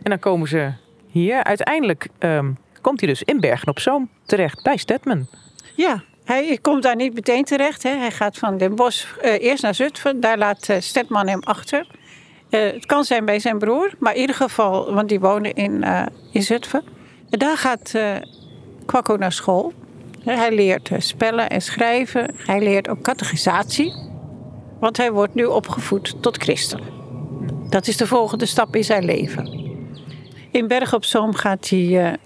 En 0.02 0.10
dan 0.10 0.18
komen 0.18 0.48
ze 0.48 0.72
hier. 1.06 1.44
Uiteindelijk 1.44 2.08
um, 2.18 2.58
komt 2.80 3.00
hij 3.00 3.08
dus 3.08 3.22
in 3.22 3.40
Bergen 3.40 3.68
op 3.68 3.78
Zoom 3.78 4.08
terecht 4.24 4.62
bij 4.62 4.76
Stedman. 4.76 5.26
Ja, 5.74 6.02
hij 6.24 6.58
komt 6.62 6.82
daar 6.82 6.96
niet 6.96 7.14
meteen 7.14 7.44
terecht. 7.44 7.82
Hè. 7.82 7.90
Hij 7.90 8.10
gaat 8.10 8.38
van 8.38 8.58
Den 8.58 8.74
Bosch 8.74 9.16
uh, 9.22 9.42
eerst 9.42 9.62
naar 9.62 9.74
Zutphen. 9.74 10.20
Daar 10.20 10.38
laat 10.38 10.68
uh, 10.68 10.76
Stedman 10.80 11.28
hem 11.28 11.42
achter. 11.42 11.86
Uh, 12.50 12.72
het 12.72 12.86
kan 12.86 13.04
zijn 13.04 13.24
bij 13.24 13.38
zijn 13.38 13.58
broer, 13.58 13.90
maar 13.98 14.14
in 14.14 14.20
ieder 14.20 14.36
geval, 14.36 14.94
want 14.94 15.08
die 15.08 15.20
wonen 15.20 15.54
in, 15.54 15.84
in 16.32 16.42
Zutphen. 16.42 16.84
En 17.30 17.38
daar 17.38 17.56
gaat 17.56 17.94
Kwakko 18.86 19.16
naar 19.16 19.32
school. 19.32 19.72
Hij 20.34 20.54
leert 20.54 20.90
spellen 20.98 21.50
en 21.50 21.62
schrijven. 21.62 22.34
Hij 22.36 22.62
leert 22.62 22.88
ook 22.88 23.02
catechisatie. 23.02 23.94
Want 24.80 24.96
hij 24.96 25.12
wordt 25.12 25.34
nu 25.34 25.44
opgevoed 25.44 26.22
tot 26.22 26.36
christen. 26.36 26.80
Dat 27.68 27.86
is 27.86 27.96
de 27.96 28.06
volgende 28.06 28.46
stap 28.46 28.76
in 28.76 28.84
zijn 28.84 29.04
leven. 29.04 29.64
In 30.50 30.66
Berg 30.68 30.94
op 30.94 31.04
Zoom 31.04 31.34
gaat 31.34 31.68
hij 31.68 32.18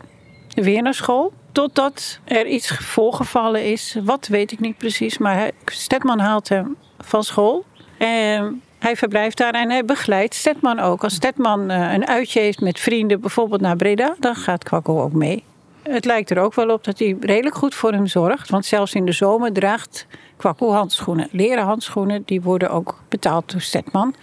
weer 0.55 0.83
naar 0.83 0.95
school. 0.95 1.33
Totdat 1.53 2.19
er 2.25 2.47
iets 2.47 2.69
voorgevallen 2.69 3.65
is. 3.65 3.97
Wat 4.05 4.27
weet 4.27 4.53
ik 4.53 4.61
niet 4.61 4.77
precies. 4.77 5.19
Maar 5.19 5.51
Stedman 5.65 6.19
haalt 6.19 6.49
hem 6.49 6.77
van 6.99 7.25
school. 7.25 7.65
En 7.99 8.63
hij 8.79 8.97
verblijft 8.97 9.37
daar 9.37 9.55
en 9.55 9.71
hij 9.71 9.85
begeleidt 9.85 10.35
Stedman 10.35 10.79
ook. 10.79 11.05
Als 11.05 11.15
Stedman 11.15 11.71
eh, 11.71 11.93
een 11.93 12.07
uitje 12.07 12.41
heeft 12.41 12.61
met 12.61 12.81
vrienden, 12.81 13.21
bijvoorbeeld 13.21 13.61
naar 13.61 13.77
Breda, 13.77 14.15
dan 14.19 14.35
gaat 14.35 14.65
Kwakko 14.65 15.03
ook 15.03 15.13
mee. 15.13 15.45
Het 15.83 16.05
lijkt 16.05 16.31
er 16.31 16.39
ook 16.39 16.55
wel 16.55 16.71
op 16.71 16.85
dat 16.85 16.99
hij 16.99 17.17
redelijk 17.21 17.57
goed 17.57 17.75
voor 17.75 17.93
hem 17.93 18.07
zorgt. 18.07 18.51
Want 18.51 18.67
zelfs 18.67 18.95
in 18.95 19.05
de 19.05 19.13
zomer 19.13 19.53
draagt 19.53 20.07
Kwakko 20.37 20.73
handschoenen. 20.73 21.29
Leren 21.31 21.65
handschoenen, 21.65 22.23
die 22.27 22.41
worden 22.41 22.71
ook 22.71 22.99
betaald 23.09 23.53
door 23.53 23.61
Stedman. 23.61 24.15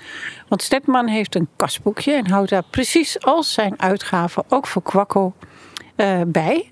Want 0.47 0.61
Stedman 0.61 1.07
heeft 1.07 1.35
een 1.35 1.47
kasboekje 1.55 2.13
en 2.13 2.29
houdt 2.29 2.49
daar 2.49 2.63
precies 2.69 3.21
als 3.21 3.53
zijn 3.53 3.81
uitgaven 3.81 4.43
ook 4.49 4.67
voor 4.67 4.81
Kwakko 4.81 5.33
uh, 5.95 6.21
bij. 6.27 6.71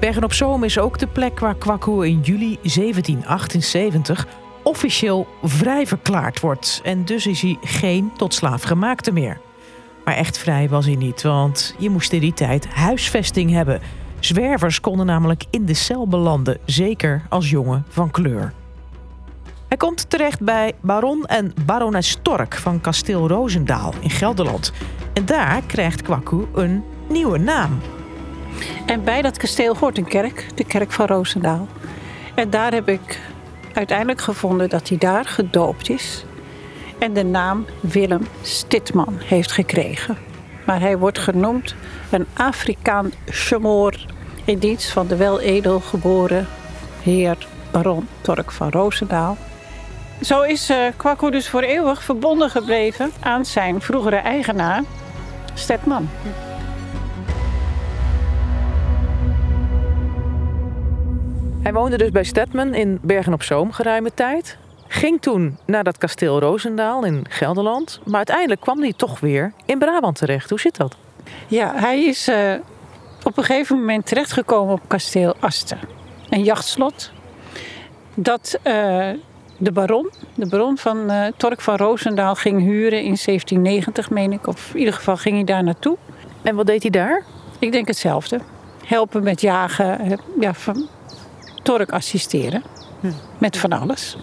Bergen 0.00 0.24
op 0.24 0.32
Zoom 0.32 0.64
is 0.64 0.78
ook 0.78 0.98
de 0.98 1.06
plek 1.06 1.40
waar 1.40 1.56
Kwaku 1.56 2.06
in 2.06 2.20
juli 2.20 2.58
1778 2.62 4.26
officieel 4.62 5.26
vrij 5.42 5.86
verklaard 5.86 6.40
wordt. 6.40 6.80
En 6.84 7.04
dus 7.04 7.26
is 7.26 7.40
hij 7.40 7.56
geen 7.60 8.12
tot 8.16 8.34
slaafgemaakte 8.34 9.12
meer. 9.12 9.40
Maar 10.04 10.14
echt 10.14 10.38
vrij 10.38 10.68
was 10.68 10.86
hij 10.86 10.94
niet, 10.94 11.22
want 11.22 11.74
je 11.78 11.90
moest 11.90 12.12
in 12.12 12.20
die 12.20 12.34
tijd 12.34 12.66
huisvesting 12.68 13.50
hebben. 13.50 13.80
Zwervers 14.18 14.80
konden 14.80 15.06
namelijk 15.06 15.44
in 15.50 15.64
de 15.64 15.74
cel 15.74 16.08
belanden, 16.08 16.58
zeker 16.64 17.22
als 17.28 17.50
jongen 17.50 17.84
van 17.88 18.10
kleur. 18.10 18.52
Hij 19.68 19.76
komt 19.76 20.10
terecht 20.10 20.40
bij 20.40 20.72
baron 20.80 21.24
en 21.24 21.52
barones 21.66 22.08
Stork 22.08 22.54
van 22.54 22.80
kasteel 22.80 23.28
Roosendaal 23.28 23.94
in 24.00 24.10
Gelderland. 24.10 24.72
En 25.12 25.26
daar 25.26 25.62
krijgt 25.66 26.02
Kwaku 26.02 26.46
een 26.54 26.84
nieuwe 27.08 27.38
naam. 27.38 27.80
En 28.86 29.04
bij 29.04 29.22
dat 29.22 29.36
kasteel 29.36 29.76
hoort 29.76 29.98
een 29.98 30.08
kerk, 30.08 30.46
de 30.54 30.64
kerk 30.64 30.92
van 30.92 31.06
Roosendaal. 31.06 31.68
En 32.34 32.50
daar 32.50 32.72
heb 32.72 32.88
ik 32.88 33.20
uiteindelijk 33.72 34.20
gevonden 34.20 34.68
dat 34.68 34.88
hij 34.88 34.98
daar 34.98 35.24
gedoopt 35.24 35.90
is. 35.90 36.24
En 37.04 37.12
de 37.12 37.24
naam 37.24 37.66
Willem 37.80 38.26
Stitman 38.42 39.14
heeft 39.18 39.52
gekregen. 39.52 40.16
Maar 40.66 40.80
hij 40.80 40.98
wordt 40.98 41.18
genoemd 41.18 41.74
een 42.10 42.26
Afrikaan 42.32 43.12
Chamoor 43.26 44.06
in 44.44 44.58
dienst 44.58 44.90
van 44.90 45.06
de 45.06 45.16
wel 45.16 45.40
edel 45.40 45.80
geboren 45.80 46.46
heer 47.02 47.46
baron 47.70 48.08
Tork 48.20 48.50
van 48.50 48.70
Roosendaal. 48.70 49.36
zo 50.20 50.42
is 50.42 50.70
uh, 50.70 51.30
dus 51.30 51.48
voor 51.48 51.62
eeuwig 51.62 52.02
verbonden 52.02 52.50
gebleven 52.50 53.10
aan 53.20 53.44
zijn 53.44 53.80
vroegere 53.80 54.16
eigenaar, 54.16 54.82
Stedman. 55.54 56.08
Hij 61.62 61.72
woonde 61.72 61.96
dus 61.96 62.10
bij 62.10 62.24
Stedman 62.24 62.74
in 62.74 62.98
Bergen-op-Zoom 63.02 63.72
geruime 63.72 64.14
tijd. 64.14 64.58
Ging 64.94 65.20
toen 65.20 65.58
naar 65.66 65.84
dat 65.84 65.98
kasteel 65.98 66.40
Roosendaal 66.40 67.04
in 67.04 67.24
Gelderland. 67.28 68.00
Maar 68.04 68.16
uiteindelijk 68.16 68.60
kwam 68.60 68.80
hij 68.80 68.92
toch 68.92 69.20
weer 69.20 69.52
in 69.64 69.78
Brabant 69.78 70.16
terecht. 70.16 70.50
Hoe 70.50 70.60
zit 70.60 70.76
dat? 70.76 70.96
Ja, 71.46 71.72
hij 71.74 72.04
is 72.04 72.28
uh, 72.28 72.54
op 73.22 73.36
een 73.36 73.44
gegeven 73.44 73.78
moment 73.78 74.06
terechtgekomen 74.06 74.74
op 74.74 74.80
kasteel 74.86 75.34
Asten. 75.40 75.78
Een 76.30 76.42
jachtslot. 76.42 77.10
Dat 78.14 78.58
uh, 78.58 79.08
de 79.56 79.72
baron, 79.72 80.10
de 80.34 80.46
baron 80.46 80.78
van 80.78 81.10
uh, 81.10 81.26
Tork 81.36 81.60
van 81.60 81.76
Roosendaal, 81.76 82.34
ging 82.34 82.60
huren 82.60 82.98
in 82.98 83.16
1790, 83.24 84.10
meen 84.10 84.32
ik. 84.32 84.46
Of 84.46 84.70
in 84.72 84.78
ieder 84.78 84.94
geval 84.94 85.16
ging 85.16 85.34
hij 85.34 85.44
daar 85.44 85.64
naartoe. 85.64 85.96
En 86.42 86.56
wat 86.56 86.66
deed 86.66 86.82
hij 86.82 86.90
daar? 86.90 87.24
Ik 87.58 87.72
denk 87.72 87.86
hetzelfde. 87.86 88.40
Helpen 88.84 89.22
met 89.22 89.40
jagen, 89.40 90.18
ja, 90.40 90.54
van 90.54 90.88
Tork 91.62 91.90
assisteren. 91.90 92.62
Hm. 93.00 93.10
Met 93.38 93.56
van 93.56 93.72
alles. 93.72 94.16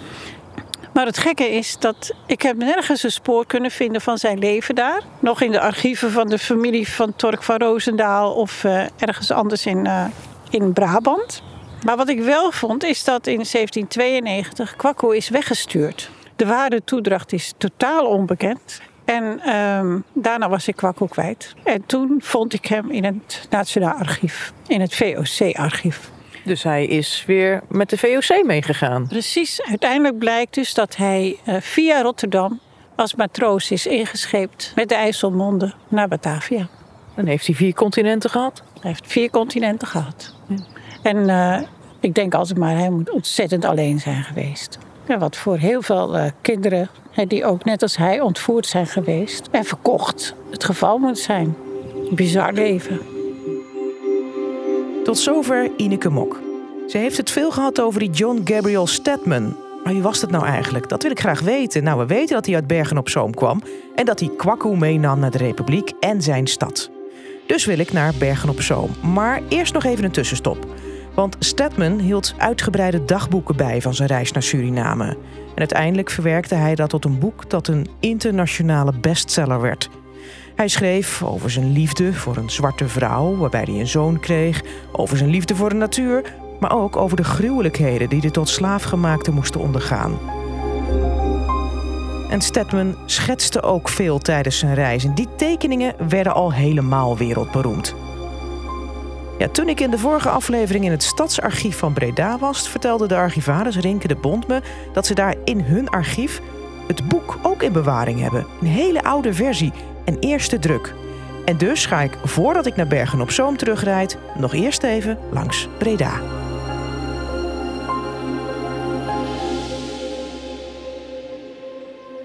Maar 0.94 1.06
het 1.06 1.18
gekke 1.18 1.50
is 1.50 1.78
dat 1.80 2.14
ik 2.26 2.42
heb 2.42 2.58
nergens 2.58 3.04
een 3.04 3.12
spoor 3.12 3.46
kunnen 3.46 3.72
vinden 3.72 4.02
van 4.02 4.18
zijn 4.18 4.40
leven 4.40 4.76
daar. 4.76 5.02
Nog 5.20 5.42
in 5.42 5.52
de 5.52 5.60
archieven 5.60 6.12
van 6.12 6.30
de 6.30 6.38
familie 6.38 6.88
van 6.88 7.16
Tork 7.16 7.44
van 7.44 7.58
Roosendaal 7.58 8.34
of 8.34 8.64
uh, 8.64 8.84
ergens 8.98 9.32
anders 9.32 9.66
in, 9.66 9.86
uh, 9.86 10.06
in 10.50 10.74
Brabant. 10.74 11.44
Maar 11.86 11.98
wat 11.98 12.10
ik 12.10 12.22
wel 12.22 12.52
vond 12.52 12.84
is 12.84 13.04
dat 13.04 13.28
in 13.28 13.46
1792 13.52 14.76
Kwakko 14.76 15.10
is 15.10 15.30
weggestuurd. 15.30 16.10
De 16.36 16.46
ware 16.46 16.84
toedracht 16.84 17.34
is 17.34 17.54
totaal 17.58 18.06
onbekend. 18.06 18.82
En 19.06 19.56
um, 19.56 20.04
daarna 20.14 20.50
was 20.50 20.68
ik 20.68 20.76
Kwakko 20.76 21.06
kwijt. 21.06 21.54
En 21.64 21.86
toen 21.86 22.16
vond 22.24 22.54
ik 22.54 22.66
hem 22.66 22.92
in 22.92 23.04
het 23.04 23.48
Nationaal 23.50 23.94
Archief, 23.94 24.54
in 24.68 24.82
het 24.82 24.96
VOC-archief. 24.96 26.12
Dus 26.44 26.64
hij 26.64 26.86
is 26.86 27.24
weer 27.28 27.62
met 27.68 27.90
de 27.90 27.98
VOC 27.98 28.44
meegegaan. 28.44 29.08
Precies. 29.08 29.62
Uiteindelijk 29.62 30.18
blijkt 30.18 30.54
dus 30.54 30.74
dat 30.74 30.96
hij 30.96 31.38
uh, 31.48 31.56
via 31.60 32.02
Rotterdam 32.02 32.60
als 32.96 33.16
matroos 33.16 33.72
is 33.72 33.88
ingescheept 33.88 34.72
met 34.76 34.90
de 34.90 34.96
IJsselmonde 34.96 35.74
naar 35.88 36.08
Batavia. 36.08 36.68
Dan 37.16 37.26
heeft 37.26 37.46
hij 37.46 37.56
vier 37.56 37.74
continenten 37.74 38.30
gehad? 38.30 38.64
Hij 38.80 38.90
heeft 38.90 39.08
vier 39.08 39.30
continenten 39.30 39.88
gehad. 39.88 40.34
Ja. 40.48 40.56
En 41.04 41.18
uh, 41.18 41.62
ik 42.00 42.14
denk 42.16 42.34
altijd 42.34 42.58
maar, 42.58 42.76
hij 42.76 42.90
moet 42.90 43.10
ontzettend 43.10 43.66
alleen 43.66 44.00
zijn 44.00 44.24
geweest. 44.24 44.78
Ja, 45.08 45.18
wat 45.18 45.36
voor 45.36 45.58
heel 45.58 45.82
veel 45.82 46.18
uh, 46.18 46.26
kinderen, 46.42 46.90
die 47.28 47.46
ook 47.46 47.66
net 47.66 47.82
als 47.82 47.98
hij 47.98 48.20
ontvoerd 48.20 48.66
zijn 48.66 48.88
geweest 48.88 49.48
en 49.52 49.64
verkocht, 49.64 50.36
het 50.52 50.64
geval 50.64 50.98
moet 50.98 51.20
zijn. 51.20 51.56
Bizar 52.12 52.54
leven. 52.54 53.00
Tot 55.04 55.18
zover 55.18 55.72
Ineke 55.78 56.10
Mok. 56.10 56.40
Ze 56.88 56.98
heeft 56.98 57.18
het 57.18 57.32
veel 57.32 57.52
gehad 57.52 57.82
over 57.82 58.00
die 58.00 58.10
John 58.10 58.42
Gabriel 58.44 58.88
Stedman. 58.88 59.56
Maar 59.84 59.94
wie 59.94 60.02
was 60.02 60.20
dat 60.20 60.32
nou 60.32 60.46
eigenlijk? 60.46 60.90
Dat 60.90 61.02
wil 61.02 61.12
ik 61.12 61.20
graag 61.20 61.40
weten. 61.40 61.84
Nou, 61.84 62.00
we 62.00 62.06
weten 62.06 62.36
dat 62.36 62.46
hij 62.46 62.56
uit 62.56 62.68
Bergen 62.68 62.98
op 62.98 63.10
Zoom 63.10 63.34
kwam 63.34 63.62
en 63.96 64.06
dat 64.06 64.20
hij 64.20 64.30
Kwakkoe 64.38 64.78
meenam 64.78 65.20
naar 65.20 65.32
de 65.32 65.38
Republiek 65.38 65.92
en 66.00 66.22
zijn 66.22 66.48
stad. 66.48 66.90
Dus 67.48 67.66
wil 67.66 67.80
ik 67.80 67.92
naar 67.92 68.14
Bergen 68.20 68.50
op 68.50 68.62
Zoom. 68.62 68.90
Maar 69.14 69.42
eerst 69.50 69.74
nog 69.74 69.84
even 69.84 70.04
een 70.04 70.12
tussenstop. 70.12 70.66
Want 71.16 71.36
Stedman 71.40 72.00
hield 72.00 72.34
uitgebreide 72.38 73.06
dagboeken 73.06 73.56
bij 73.56 73.82
van 73.82 73.94
zijn 73.94 74.10
reis 74.10 74.32
naar 74.32 74.44
Suriname. 74.44 75.06
En 75.54 75.58
uiteindelijk 75.58 76.10
verwerkte 76.10 76.56
hij 76.56 76.76
dat 76.76 76.90
tot 76.90 77.06
een 77.06 77.20
boek 77.20 77.50
dat 77.50 77.68
een 77.68 77.88
internationale 78.00 78.94
bestseller 79.02 79.62
werd. 79.62 79.90
Hij 80.56 80.68
schreef 80.68 81.24
over 81.24 81.50
zijn 81.50 81.72
liefde 81.72 82.14
voor 82.14 82.38
een 82.38 82.50
zwarte 82.50 82.88
vrouw, 82.88 83.36
waarbij 83.36 83.64
hij 83.64 83.80
een 83.80 83.88
zoon 83.88 84.20
kreeg, 84.20 84.62
over 84.92 85.18
zijn 85.18 85.30
liefde 85.30 85.56
voor 85.56 85.70
de 85.70 85.76
natuur, 85.76 86.34
maar 86.60 86.76
ook 86.76 86.96
over 86.96 87.18
de 87.18 87.24
gruwelijkheden 87.24 88.10
die 88.10 88.22
de 88.22 88.32
tot 88.32 88.50
slaafgemaakte 88.50 89.32
moesten 89.32 89.62
ondergaan. 89.62 90.20
En 92.30 92.42
Stedman 92.42 92.96
schetste 93.06 93.62
ook 93.62 93.90
veel 93.90 94.20
tijdens 94.20 94.60
zijn 94.60 94.74
reis. 94.74 95.04
En 95.04 95.14
die 95.14 95.28
tekeningen 95.36 95.96
werden 96.10 96.34
al 96.34 96.54
helemaal 96.54 97.18
wereldberoemd. 97.18 97.96
Ja, 99.38 99.48
toen 99.48 99.70
ik 99.70 99.80
in 99.80 99.92
de 99.92 99.98
vorige 99.98 100.30
aflevering 100.30 100.86
in 100.86 100.92
het 100.92 101.04
Stadsarchief 101.04 101.78
van 101.78 101.94
Breda 101.94 102.38
was, 102.38 102.70
vertelde 102.70 103.08
de 103.08 103.16
archivaris 103.16 103.78
Rinke 103.78 104.08
de 104.08 104.16
Bond 104.16 104.48
me 104.48 104.62
dat 104.94 105.06
ze 105.06 105.14
daar 105.14 105.36
in 105.44 105.62
hun 105.62 105.90
archief 105.90 106.42
het 106.88 107.08
boek 107.08 107.40
ook 107.42 107.64
in 107.64 107.72
bewaring 107.72 108.20
hebben. 108.20 108.46
Een 108.62 108.68
hele 108.68 109.04
oude 109.04 109.34
versie 109.34 109.72
en 110.12 110.20
eerste 110.20 110.60
druk. 110.60 110.94
En 111.46 111.58
dus 111.58 111.86
ga 111.86 112.02
ik, 112.02 112.18
voordat 112.24 112.66
ik 112.66 112.76
naar 112.76 112.88
Bergen 112.88 113.22
op 113.22 113.32
Zoom 113.32 113.58
terugrijd, 113.58 114.18
nog 114.38 114.54
eerst 114.54 114.84
even 114.84 115.18
langs 115.32 115.68
Breda. 115.78 116.41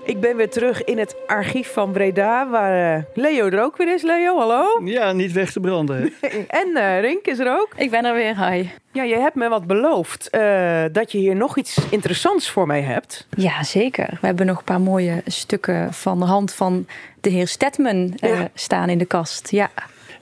Ik 0.06 0.20
ben 0.20 0.36
weer 0.36 0.50
terug 0.50 0.84
in 0.84 0.98
het 0.98 1.16
archief 1.26 1.72
van 1.72 1.92
Breda, 1.92 2.48
waar 2.48 2.96
uh, 2.96 3.02
Leo 3.14 3.46
er 3.46 3.62
ook 3.62 3.76
weer 3.76 3.94
is. 3.94 4.02
Leo, 4.02 4.38
hallo. 4.38 4.64
Ja, 4.84 5.12
niet 5.12 5.32
weg 5.32 5.52
te 5.52 5.60
branden. 5.60 6.12
en 6.62 6.68
uh, 6.74 7.00
Rink 7.00 7.26
is 7.26 7.38
er 7.38 7.60
ook. 7.60 7.68
Ik 7.76 7.90
ben 7.90 8.04
er 8.04 8.14
weer, 8.14 8.50
hi. 8.50 8.68
Ja, 8.92 9.02
je 9.02 9.16
hebt 9.16 9.34
me 9.34 9.48
wat 9.48 9.66
beloofd 9.66 10.28
uh, 10.30 10.84
dat 10.92 11.12
je 11.12 11.18
hier 11.18 11.36
nog 11.36 11.56
iets 11.56 11.78
interessants 11.90 12.50
voor 12.50 12.66
mij 12.66 12.80
hebt. 12.80 13.26
Ja, 13.36 13.62
zeker. 13.62 14.08
We 14.20 14.26
hebben 14.26 14.46
nog 14.46 14.58
een 14.58 14.64
paar 14.64 14.80
mooie 14.80 15.22
stukken 15.26 15.92
van 15.92 16.18
de 16.18 16.24
hand 16.24 16.52
van 16.52 16.86
de 17.20 17.30
heer 17.30 17.48
Stedman 17.48 18.12
ja. 18.16 18.48
staan 18.54 18.88
in 18.88 18.98
de 18.98 19.06
kast. 19.06 19.50
Ja. 19.50 19.70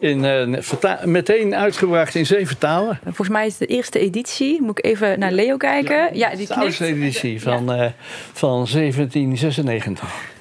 In, 0.05 0.25
uh, 0.25 1.05
meteen 1.05 1.55
uitgebracht 1.55 2.14
in 2.14 2.27
zeven 2.27 2.59
talen. 2.59 2.99
Volgens 3.05 3.29
mij 3.29 3.47
is 3.47 3.59
het 3.59 3.69
de 3.69 3.75
eerste 3.75 3.99
editie. 3.99 4.62
Moet 4.62 4.79
ik 4.79 4.85
even 4.85 5.19
naar 5.19 5.33
Leo 5.33 5.57
kijken? 5.57 5.97
Ja, 5.97 6.11
ja 6.12 6.37
die 6.37 6.47
de 6.47 6.55
oudste 6.55 6.87
editie 6.87 7.43
van, 7.43 7.64
ja. 7.64 7.85
uh, 7.85 7.90
van 8.33 8.67
1796. 8.73 10.33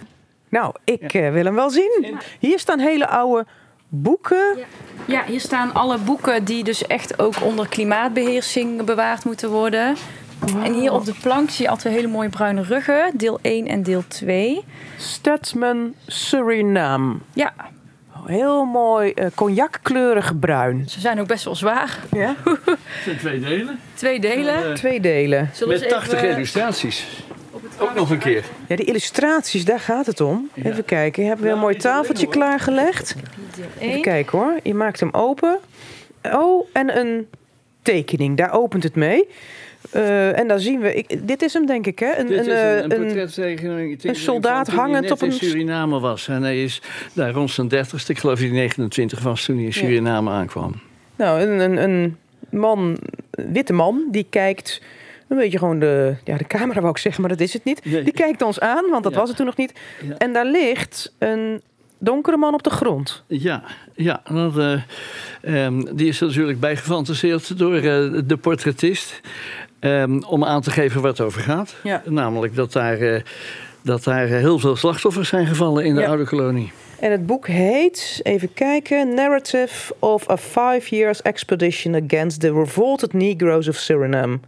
Nou, 0.49 0.73
ik 0.83 1.11
ja. 1.11 1.21
uh, 1.21 1.31
wil 1.31 1.45
hem 1.45 1.55
wel 1.55 1.69
zien. 1.69 2.17
Hier 2.39 2.59
staan 2.59 2.79
hele 2.79 3.07
oude 3.07 3.45
boeken. 3.87 4.57
Ja, 5.05 5.23
hier 5.25 5.39
staan 5.39 5.73
alle 5.73 5.97
boeken 5.97 6.43
die 6.43 6.63
dus 6.63 6.87
echt 6.87 7.19
ook 7.19 7.41
onder 7.41 7.67
klimaatbeheersing 7.67 8.83
bewaard 8.83 9.25
moeten 9.25 9.49
worden. 9.49 9.95
Wow. 10.39 10.65
En 10.65 10.73
hier 10.73 10.91
op 10.91 11.05
de 11.05 11.13
plank 11.21 11.49
zie 11.49 11.65
je 11.65 11.71
altijd 11.71 11.95
hele 11.95 12.07
mooie 12.07 12.29
bruine 12.29 12.63
ruggen. 12.63 13.11
Deel 13.13 13.39
1 13.41 13.67
en 13.67 13.83
deel 13.83 14.03
2. 14.07 14.63
Statsman 14.97 15.93
Suriname. 16.07 17.15
Ja, 17.33 17.53
heel 18.25 18.65
mooi 18.65 19.13
uh, 19.15 19.25
cognackleurig 19.35 20.39
bruin. 20.39 20.89
Ze 20.89 20.99
zijn 20.99 21.19
ook 21.19 21.27
best 21.27 21.43
wel 21.43 21.55
zwaar. 21.55 21.99
Ja? 22.11 22.35
Het 22.43 22.77
zijn 23.03 23.17
twee 23.17 23.39
delen. 23.39 23.79
Twee 23.93 24.19
delen. 24.19 24.69
Uh, 24.69 24.73
twee 24.73 24.99
delen. 24.99 25.51
Met 25.65 25.89
80 25.89 26.21
even, 26.21 26.35
illustraties. 26.35 27.23
Ook 27.79 27.93
nog 27.93 28.09
een 28.09 28.17
keer. 28.17 28.43
Ja, 28.67 28.75
die 28.75 28.85
illustraties, 28.85 29.65
daar 29.65 29.79
gaat 29.79 30.05
het 30.05 30.21
om. 30.21 30.49
Ja. 30.53 30.63
Even 30.63 30.85
kijken. 30.85 31.25
Hebben 31.25 31.45
we 31.45 31.51
een 31.51 31.59
mooi 31.59 31.75
tafeltje 31.75 32.27
klaargelegd? 32.27 33.15
Even 33.79 34.01
kijken 34.01 34.39
hoor. 34.39 34.59
Je 34.63 34.73
maakt 34.73 34.99
hem 34.99 35.09
open. 35.11 35.59
Oh, 36.23 36.67
en 36.73 36.97
een 36.97 37.27
tekening. 37.83 38.37
Daar 38.37 38.53
opent 38.53 38.83
het 38.83 38.95
mee. 38.95 39.27
Uh, 39.95 40.39
en 40.39 40.47
dan 40.47 40.59
zien 40.59 40.79
we, 40.79 40.95
ik, 40.95 41.27
dit 41.27 41.41
is 41.41 41.53
hem 41.53 41.65
denk 41.65 41.85
ik, 41.85 41.99
hè? 41.99 42.17
Een, 42.17 42.27
dit 42.27 42.37
een, 42.37 42.45
is 42.45 42.83
een, 42.83 42.91
een 42.91 43.05
portrettekening. 43.05 44.03
Een 44.03 44.15
soldaat 44.15 44.67
hangend 44.67 45.11
op 45.11 45.21
een. 45.21 45.27
in 45.27 45.33
Suriname 45.33 45.99
was. 45.99 46.27
En 46.27 46.43
hij 46.43 46.63
is 46.63 46.81
daar 47.13 47.31
rond 47.31 47.51
zijn 47.51 47.67
dertigste, 47.67 48.11
ik 48.11 48.17
geloof 48.17 48.39
dat 48.39 48.47
hij 48.47 48.57
29 48.57 49.21
was 49.21 49.45
toen 49.45 49.55
hij 49.55 49.65
in 49.65 49.73
Suriname 49.73 50.29
ja. 50.29 50.35
aankwam. 50.35 50.73
Nou, 51.15 51.41
een, 51.41 51.59
een, 51.59 51.77
een 51.77 52.17
man, 52.49 52.97
een 53.31 53.53
witte 53.53 53.73
man, 53.73 54.07
die 54.11 54.25
kijkt 54.29 54.81
een 55.27 55.37
beetje 55.37 55.57
gewoon 55.57 55.79
de, 55.79 56.15
ja, 56.23 56.37
de 56.37 56.47
camera 56.47 56.79
wou 56.79 56.91
ik 56.91 56.97
zeggen, 56.97 57.21
maar 57.21 57.31
dat 57.31 57.39
is 57.39 57.53
het 57.53 57.63
niet. 57.63 57.83
Die 57.83 58.11
kijkt 58.11 58.41
ons 58.41 58.59
aan, 58.59 58.89
want 58.89 59.03
dat 59.03 59.13
ja. 59.13 59.19
was 59.19 59.27
het 59.27 59.37
toen 59.37 59.45
nog 59.45 59.57
niet. 59.57 59.79
Ja. 60.07 60.17
En 60.17 60.33
daar 60.33 60.45
ligt 60.45 61.13
een 61.17 61.61
donkere 61.97 62.37
man 62.37 62.53
op 62.53 62.63
de 62.63 62.69
grond. 62.69 63.23
Ja, 63.27 63.63
ja 63.95 64.21
dat, 64.31 64.57
uh, 64.57 64.81
um, 65.65 65.95
die 65.95 66.07
is 66.07 66.19
natuurlijk 66.19 66.59
bij 66.59 66.75
gefantaseerd 66.75 67.57
door 67.57 67.75
uh, 67.75 68.21
de 68.25 68.37
portretist. 68.41 69.21
Um, 69.79 70.23
om 70.23 70.43
aan 70.43 70.61
te 70.61 70.71
geven 70.71 71.01
waar 71.01 71.11
het 71.11 71.21
over 71.21 71.41
gaat. 71.41 71.75
Ja. 71.83 72.01
Namelijk 72.05 72.55
dat 72.55 72.71
daar, 72.71 72.99
uh, 72.99 73.21
dat 73.81 74.03
daar 74.03 74.27
heel 74.27 74.59
veel 74.59 74.75
slachtoffers 74.75 75.29
zijn 75.29 75.47
gevallen 75.47 75.85
in 75.85 75.95
de 75.95 76.01
ja. 76.01 76.07
oude 76.07 76.25
kolonie. 76.25 76.71
En 76.99 77.11
het 77.11 77.25
boek 77.25 77.47
heet, 77.47 78.19
even 78.23 78.53
kijken, 78.53 79.13
Narrative 79.13 79.95
of 79.99 80.29
a 80.29 80.37
Five 80.37 80.95
Years 80.95 81.21
Expedition 81.21 82.03
Against 82.05 82.39
the 82.39 82.53
Revolted 82.53 83.13
Negroes 83.13 83.67
of 83.67 83.75
Suriname. 83.75 84.39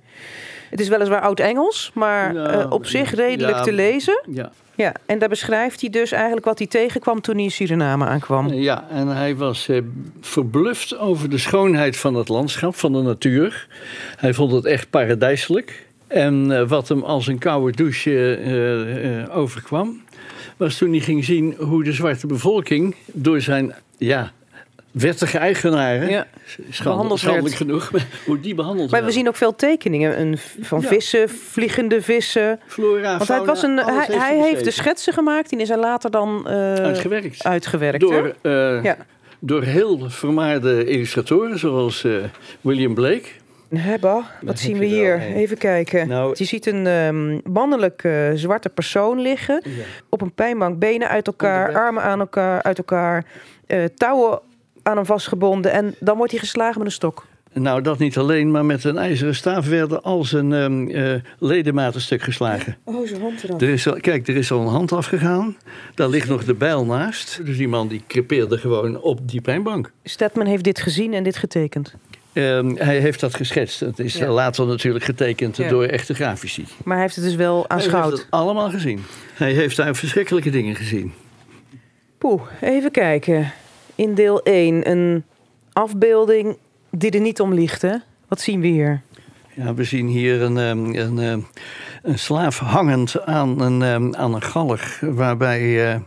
Het 0.70 0.80
is 0.80 0.88
weliswaar 0.88 1.22
oud-Engels, 1.22 1.92
maar 1.94 2.34
ja, 2.34 2.68
op 2.70 2.86
zich 2.86 3.14
redelijk 3.14 3.58
te 3.58 3.74
lezen. 3.74 4.22
Ja. 4.32 4.52
Ja, 4.76 4.94
en 5.06 5.20
daar 5.20 5.30
beschrijft 5.30 5.82
hij 5.82 5.90
dus 5.90 6.12
eigenlijk 6.12 6.46
wat 6.46 6.58
hij 6.58 6.68
tegenkwam 6.68 7.22
toen 7.22 7.36
hij 7.36 7.44
in 7.44 7.52
Suriname 7.52 8.06
aankwam. 8.06 8.54
Ja, 8.54 8.88
en 8.90 9.08
hij 9.08 9.36
was 9.36 9.68
eh, 9.68 9.82
verbluft 10.22 10.98
over 10.98 11.30
de 11.30 11.38
schoonheid 11.38 11.98
van 11.98 12.16
het 12.16 12.28
landschap, 12.28 12.76
van 12.76 12.94
de 12.94 13.02
natuur. 13.02 13.68
Hij 14.16 14.34
vond 14.34 14.52
het 14.52 14.66
echt 14.66 14.90
paradijselijk. 14.90 15.86
En 16.08 16.52
eh, 16.52 16.68
wat 16.68 16.88
hem 16.88 17.04
als 17.04 17.28
een 17.28 17.38
koude 17.38 17.78
douche 17.78 18.36
eh, 18.36 19.22
eh, 19.22 19.38
overkwam, 19.38 20.02
was 20.58 20.78
toen 20.78 20.90
hij 20.90 21.00
ging 21.00 21.26
zien 21.26 21.56
hoe 21.60 21.84
de 21.84 21.94
zwarte 21.94 22.28
bevolking 22.28 22.96
door 23.06 23.42
zijn 23.42 23.74
ja, 23.98 24.32
wettige 25.00 25.38
eigenaren, 25.38 26.10
Ja. 26.10 26.26
schandelijk 26.70 27.56
genoeg, 27.56 27.92
maar 27.92 28.06
hoe 28.26 28.40
die 28.40 28.56
behandeld 28.56 28.92
Maar 28.92 29.04
we 29.06 29.12
zien 29.12 29.28
ook 29.28 29.36
veel 29.36 29.56
tekeningen 29.56 30.20
een, 30.20 30.38
van 30.62 30.82
Ja. 30.82 30.88
vissen, 30.88 31.30
vliegende 31.30 32.02
vissen. 32.02 32.60
Flora, 32.68 33.18
Want 33.18 33.28
hij, 33.28 33.38
fauna, 33.38 33.46
was 33.46 33.64
een, 33.64 33.78
hij, 33.78 34.06
hij 34.08 34.18
hij 34.18 34.38
heeft 34.38 34.64
de 34.64 34.72
schetsen 34.72 35.14
gemaakt. 35.14 35.50
Die 35.50 35.60
is 35.60 35.68
hij 35.68 35.78
later 35.78 36.12
dan 36.12 36.48
eh, 36.48 36.74
uitgewerkt. 37.38 38.00
Door, 38.00 38.36
eh, 38.42 38.84
Ja. 38.84 38.98
door 39.40 39.64
heel 39.64 40.10
vermaarde 40.10 40.86
illustratoren, 40.86 41.60
zoals 41.60 42.04
eh, 42.04 42.12
William 42.62 42.94
Blake. 42.94 43.28
Hebba, 43.76 44.32
wat 44.42 44.60
zien 44.60 44.78
we 44.78 44.86
er 44.86 44.92
hier? 44.92 45.20
Even 45.36 45.58
kijken. 45.58 46.08
Nou- 46.08 46.34
je 46.38 46.44
ziet 46.46 46.66
een 46.66 47.42
mannelijk 47.50 48.04
eh, 48.04 48.12
zwarte 48.34 48.70
persoon 48.70 49.20
liggen. 49.22 49.64
Op 50.10 50.22
een 50.22 50.34
pijnbank, 50.34 50.80
benen 50.80 51.08
uit 51.10 51.28
elkaar, 51.28 51.76
armen 51.76 52.04
aan 52.04 52.20
elkaar, 52.20 52.64
uit 52.64 52.78
elkaar. 52.78 53.26
eh, 53.68 53.84
touwen 53.96 54.40
aan 54.86 54.96
hem 54.96 55.06
vastgebonden. 55.06 55.72
En 55.72 55.96
dan 56.00 56.18
wordt 56.18 56.32
hij 56.32 56.40
geslagen 56.42 56.78
met 56.78 56.88
een 56.88 56.94
stok. 56.94 57.26
Nou, 57.54 57.82
dat 57.82 58.00
niet 58.00 58.18
alleen, 58.18 58.52
maar 58.52 58.66
met 58.66 58.84
een 58.84 58.98
ijzeren 58.98 59.36
staaf 59.36 59.68
werden 59.68 60.04
al 60.04 60.24
zijn 60.24 60.54
ehm, 60.54 60.88
eh, 60.88 61.14
ledematen 61.40 62.02
stuk 62.02 62.22
geslagen. 62.22 62.78
Oh, 62.84 63.08
zijn 63.08 63.22
hand 63.22 63.44
eraf. 63.44 63.62
Er 63.62 63.70
is 63.70 63.88
al, 63.88 64.00
kijk, 64.00 64.28
er 64.28 64.36
is 64.36 64.52
al 64.52 64.62
een 64.62 64.68
hand 64.68 64.92
afgegaan. 64.92 65.58
Daar 65.96 66.08
ligt 66.10 66.30
nog 66.30 66.44
de 66.46 66.54
bijl 66.54 66.86
naast. 66.86 67.40
Dus 67.46 67.58
die 67.58 67.68
man 67.68 67.88
die 67.88 68.02
crepeerde 68.08 68.58
gewoon 68.58 69.02
op 69.02 69.30
die 69.30 69.42
pijnbank. 69.42 69.92
Stedman 70.04 70.46
heeft 70.46 70.64
dit 70.64 70.80
gezien 70.82 71.14
en 71.14 71.24
dit 71.24 71.38
getekend. 71.38 71.94
Ehm, 72.34 72.76
hij 72.76 73.00
heeft 73.00 73.20
dat 73.20 73.36
geschetst. 73.36 73.80
Het 73.80 74.00
is 74.00 74.14
Ja. 74.18 74.28
later 74.28 74.66
natuurlijk 74.68 75.06
getekend 75.06 75.58
Ja. 75.58 75.70
door 75.70 75.84
echte 75.84 76.14
grafici. 76.14 76.66
Maar 76.84 76.94
hij 76.94 77.04
heeft 77.06 77.16
het 77.16 77.26
dus 77.26 77.36
wel 77.36 77.66
Hij 77.68 77.78
heeft 77.78 77.94
aanschouwd. 77.94 78.12
het 78.18 78.28
allemaal 78.30 78.70
gezien. 78.70 79.04
Hij 79.34 79.52
heeft 79.52 79.76
daar 79.78 79.96
verschrikkelijke 79.96 80.50
dingen 80.50 80.76
gezien. 80.76 81.14
Poeh, 82.18 82.42
even 82.62 82.92
kijken. 82.92 83.52
In 83.96 84.14
deel 84.14 84.42
1 84.44 84.90
een 84.90 85.24
afbeelding 85.74 86.58
die 86.90 87.12
er 87.12 87.22
niet 87.22 87.40
om 87.40 87.54
ligt, 87.54 87.82
hè? 87.82 87.96
Wat 88.28 88.42
zien 88.42 88.62
we 88.62 88.68
hier? 88.68 89.02
Ja, 89.54 89.74
we 89.74 89.84
zien 89.84 90.08
hier 90.08 90.42
een, 90.42 90.58
ehm, 90.58 90.96
een, 90.96 91.20
ehm, 91.20 91.40
een 92.04 92.20
slaaf 92.20 92.60
hangend 92.60 93.26
aan 93.26 93.62
een, 93.62 93.82
ehm, 93.82 94.16
aan 94.16 94.34
een 94.34 94.42
galg. 94.42 95.00
Waarbij 95.00 95.60
eh, 95.62 95.94
eh, 95.94 96.02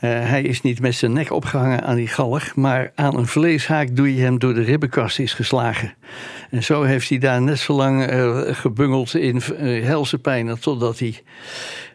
hij 0.00 0.42
is 0.42 0.60
niet 0.60 0.80
met 0.80 0.94
zijn 0.94 1.12
nek 1.12 1.32
opgehangen 1.32 1.82
aan 1.82 1.96
die 1.96 2.08
galg. 2.08 2.54
Maar 2.54 2.92
aan 2.94 3.16
een 3.16 3.26
vleeshaak 3.26 3.96
doe 3.96 4.14
je 4.14 4.22
hem 4.22 4.38
door 4.38 4.54
de 4.54 4.62
ribbenkast 4.62 5.18
is 5.18 5.34
geslagen. 5.34 5.94
En 6.50 6.62
zo 6.62 6.82
heeft 6.82 7.08
hij 7.08 7.18
daar 7.18 7.42
net 7.42 7.58
zo 7.58 7.72
lang 7.72 8.06
eh, 8.06 8.40
gebungeld 8.50 9.14
in 9.14 9.42
helse 9.82 10.18
pijnen. 10.18 10.60
Totdat 10.60 10.98
hij. 10.98 11.22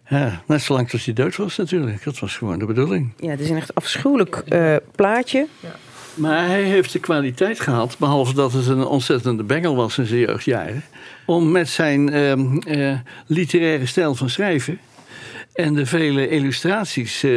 Ja, 0.08 0.42
net 0.48 0.62
zo 0.62 0.74
lang 0.74 0.90
tot 0.90 1.06
hij 1.06 1.14
dood 1.14 1.36
was 1.36 1.58
natuurlijk. 1.58 2.04
Dat 2.04 2.20
was 2.20 2.38
gewoon 2.38 2.60
de 2.60 2.66
bedoeling. 2.66 3.14
Ja, 3.18 3.30
het 3.30 3.40
is 3.40 3.50
een 3.50 3.58
echt 3.58 3.76
afschuwelijk 3.76 4.36
eh, 4.36 4.76
plaatje. 4.96 5.48
Maar 6.14 6.48
hij 6.48 6.64
heeft 6.64 6.92
de 6.92 7.00
kwaliteit 7.00 7.60
gehad, 7.60 7.96
behalve 8.00 8.34
dat 8.34 8.54
het 8.54 8.68
een 8.68 8.86
ontzettende 8.86 9.44
bengel 9.44 9.76
was 9.76 9.98
in 9.98 10.06
zijn 10.06 10.20
jeugdjaren, 10.20 10.84
om 11.26 11.52
met 11.52 11.70
zijn 11.70 12.14
ehm, 12.14 12.58
eh, 12.58 13.00
literaire 13.26 13.86
stijl 13.86 14.16
van 14.16 14.30
schrijven 14.30 14.80
en 15.54 15.74
de 15.74 15.86
vele 15.86 16.30
illustraties 16.30 17.24
eh, 17.24 17.32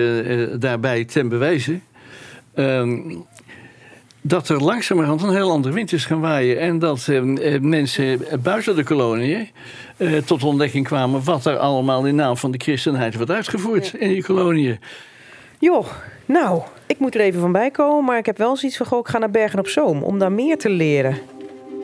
daarbij 0.59 1.05
ten 1.05 1.29
bewijze. 1.29 1.81
Dat 4.21 4.49
er 4.49 4.65
langzamerhand 4.65 5.23
een 5.23 5.35
heel 5.35 5.51
ander 5.51 5.73
wind 5.73 5.93
is 5.93 6.05
gaan 6.05 6.21
waaien. 6.21 6.61
En 6.61 6.79
dat 6.79 7.09
ehm, 7.09 7.37
eh, 7.37 7.61
mensen 7.61 8.21
buiten 8.43 8.77
de 8.77 8.85
koloniën 8.85 9.49
eh, 9.97 10.17
tot 10.17 10.45
ontdekking 10.45 10.87
kwamen 10.87 11.25
wat 11.25 11.45
er 11.45 11.57
allemaal 11.57 12.07
in 12.07 12.15
naam 12.15 12.37
van 12.37 12.51
de 12.51 12.59
christenheid 12.59 13.15
wordt 13.15 13.31
uitgevoerd 13.31 13.95
in 13.95 14.09
die 14.09 14.25
koloniën. 14.25 14.79
Joh, 15.59 15.87
nou, 16.27 16.63
ik 16.87 16.99
moet 16.99 17.15
er 17.15 17.21
even 17.21 17.41
van 17.41 17.53
bij 17.53 17.71
komen, 17.71 18.05
maar 18.05 18.19
ik 18.19 18.27
heb 18.27 18.39
wel 18.39 18.57
zoiets 18.57 18.79
van, 18.79 18.87
goh, 18.87 18.99
ik 18.99 19.09
ga 19.09 19.19
naar 19.19 19.31
Bergen 19.31 19.59
op 19.59 19.69
Zoom 19.69 20.03
om 20.03 20.19
daar 20.19 20.33
meer 20.33 20.59
te 20.59 20.71
leren 20.71 21.19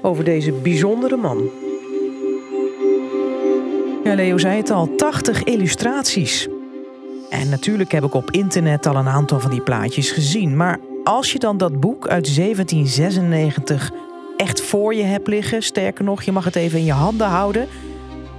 over 0.02 0.24
deze 0.24 0.52
bijzondere 0.52 1.16
man. 1.16 1.50
Ja, 4.04 4.14
Leo 4.14 4.38
zei 4.38 4.56
het 4.56 4.70
al, 4.70 4.94
80 4.96 5.44
illustraties. 5.44 6.48
En 7.30 7.48
natuurlijk 7.48 7.92
heb 7.92 8.04
ik 8.04 8.14
op 8.14 8.30
internet 8.30 8.86
al 8.86 8.96
een 8.96 9.08
aantal 9.08 9.40
van 9.40 9.50
die 9.50 9.60
plaatjes 9.60 10.10
gezien, 10.10 10.56
maar 10.56 10.78
als 11.04 11.32
je 11.32 11.38
dan 11.38 11.56
dat 11.56 11.80
boek 11.80 12.08
uit 12.08 12.36
1796 12.36 13.90
echt 14.36 14.60
voor 14.60 14.94
je 14.94 15.02
hebt 15.02 15.28
liggen, 15.28 15.62
sterker 15.62 16.04
nog, 16.04 16.22
je 16.22 16.32
mag 16.32 16.44
het 16.44 16.56
even 16.56 16.78
in 16.78 16.84
je 16.84 16.92
handen 16.92 17.26
houden 17.26 17.68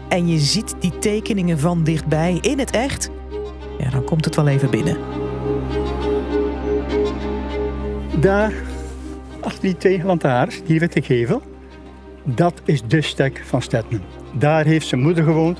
en 0.07 0.27
je 0.27 0.37
ziet 0.37 0.75
die 0.79 0.97
tekeningen 0.99 1.59
van 1.59 1.83
dichtbij 1.83 2.37
in 2.41 2.59
het 2.59 2.71
echt, 2.71 3.09
ja, 3.79 3.89
dan 3.89 4.03
komt 4.03 4.25
het 4.25 4.35
wel 4.35 4.47
even 4.47 4.69
binnen. 4.69 4.97
Daar, 8.19 8.53
achter 9.39 9.61
die 9.61 9.77
twee 9.77 10.03
lantaarns, 10.03 10.61
die 10.63 10.79
witte 10.79 11.01
gevel, 11.01 11.41
dat 12.23 12.61
is 12.63 12.81
de 12.87 13.01
stek 13.01 13.43
van 13.45 13.61
Stedman. 13.61 14.01
Daar 14.33 14.65
heeft 14.65 14.87
zijn 14.87 15.01
moeder 15.01 15.23
gewoond. 15.23 15.59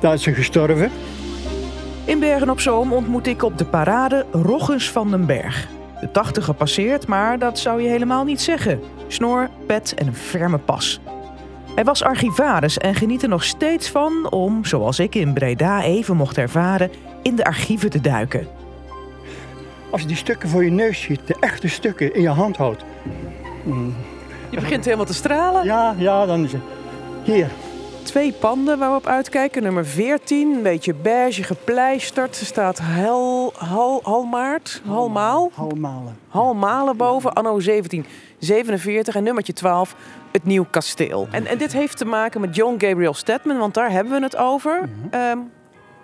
Daar 0.00 0.14
is 0.14 0.22
ze 0.22 0.34
gestorven. 0.34 0.90
In 2.04 2.18
Bergen 2.18 2.50
op 2.50 2.60
Zoom 2.60 2.92
ontmoet 2.92 3.26
ik 3.26 3.42
op 3.42 3.58
de 3.58 3.64
parade 3.64 4.26
Roggens 4.32 4.90
van 4.90 5.10
den 5.10 5.26
Berg. 5.26 5.71
De 6.02 6.10
80 6.10 6.44
gepasseerd, 6.44 7.06
maar 7.06 7.38
dat 7.38 7.58
zou 7.58 7.82
je 7.82 7.88
helemaal 7.88 8.24
niet 8.24 8.40
zeggen. 8.40 8.80
Snor, 9.06 9.48
pet 9.66 9.94
en 9.94 10.06
een 10.06 10.14
ferme 10.14 10.58
pas. 10.58 11.00
Hij 11.74 11.84
was 11.84 12.02
archivaris 12.02 12.78
en 12.78 12.94
geniet 12.94 13.22
er 13.22 13.28
nog 13.28 13.44
steeds 13.44 13.88
van 13.88 14.30
om, 14.30 14.64
zoals 14.64 14.98
ik 14.98 15.14
in 15.14 15.32
Breda 15.32 15.82
even 15.82 16.16
mocht 16.16 16.38
ervaren, 16.38 16.90
in 17.22 17.36
de 17.36 17.44
archieven 17.44 17.90
te 17.90 18.00
duiken. 18.00 18.46
Als 19.90 20.00
je 20.00 20.06
die 20.06 20.16
stukken 20.16 20.48
voor 20.48 20.64
je 20.64 20.70
neus 20.70 21.00
ziet, 21.00 21.20
de 21.26 21.36
echte 21.40 21.68
stukken 21.68 22.14
in 22.14 22.22
je 22.22 22.28
hand 22.28 22.56
houdt. 22.56 22.84
Je 24.50 24.60
begint 24.60 24.84
helemaal 24.84 25.06
te 25.06 25.14
stralen. 25.14 25.64
Ja, 25.64 25.94
ja, 25.98 26.26
dan 26.26 26.44
is 26.44 26.52
het. 26.52 26.62
Hier, 27.22 27.48
Twee 28.02 28.32
panden 28.32 28.78
waar 28.78 28.90
we 28.90 28.96
op 28.96 29.06
uitkijken. 29.06 29.62
Nummer 29.62 29.86
14, 29.86 30.52
een 30.52 30.62
beetje 30.62 30.94
beige 30.94 31.42
gepleisterd. 31.42 32.40
Er 32.40 32.46
staat 32.46 32.78
hel, 32.82 33.52
hal, 33.56 34.00
Halmaart, 34.02 34.82
Halmaal. 34.86 35.50
halmalen. 35.54 36.16
Halmalen 36.28 36.96
boven, 36.96 37.32
anno 37.32 37.60
1747 37.60 39.14
en 39.14 39.22
nummertje 39.22 39.52
12, 39.52 39.96
het 40.32 40.44
Nieuw 40.44 40.66
Kasteel. 40.70 41.28
En, 41.30 41.46
en 41.46 41.58
dit 41.58 41.72
heeft 41.72 41.96
te 41.96 42.04
maken 42.04 42.40
met 42.40 42.56
John 42.56 42.74
Gabriel 42.78 43.14
Stedman, 43.14 43.58
want 43.58 43.74
daar 43.74 43.90
hebben 43.90 44.12
we 44.12 44.22
het 44.22 44.36
over. 44.36 44.88
Ehm, 45.10 45.38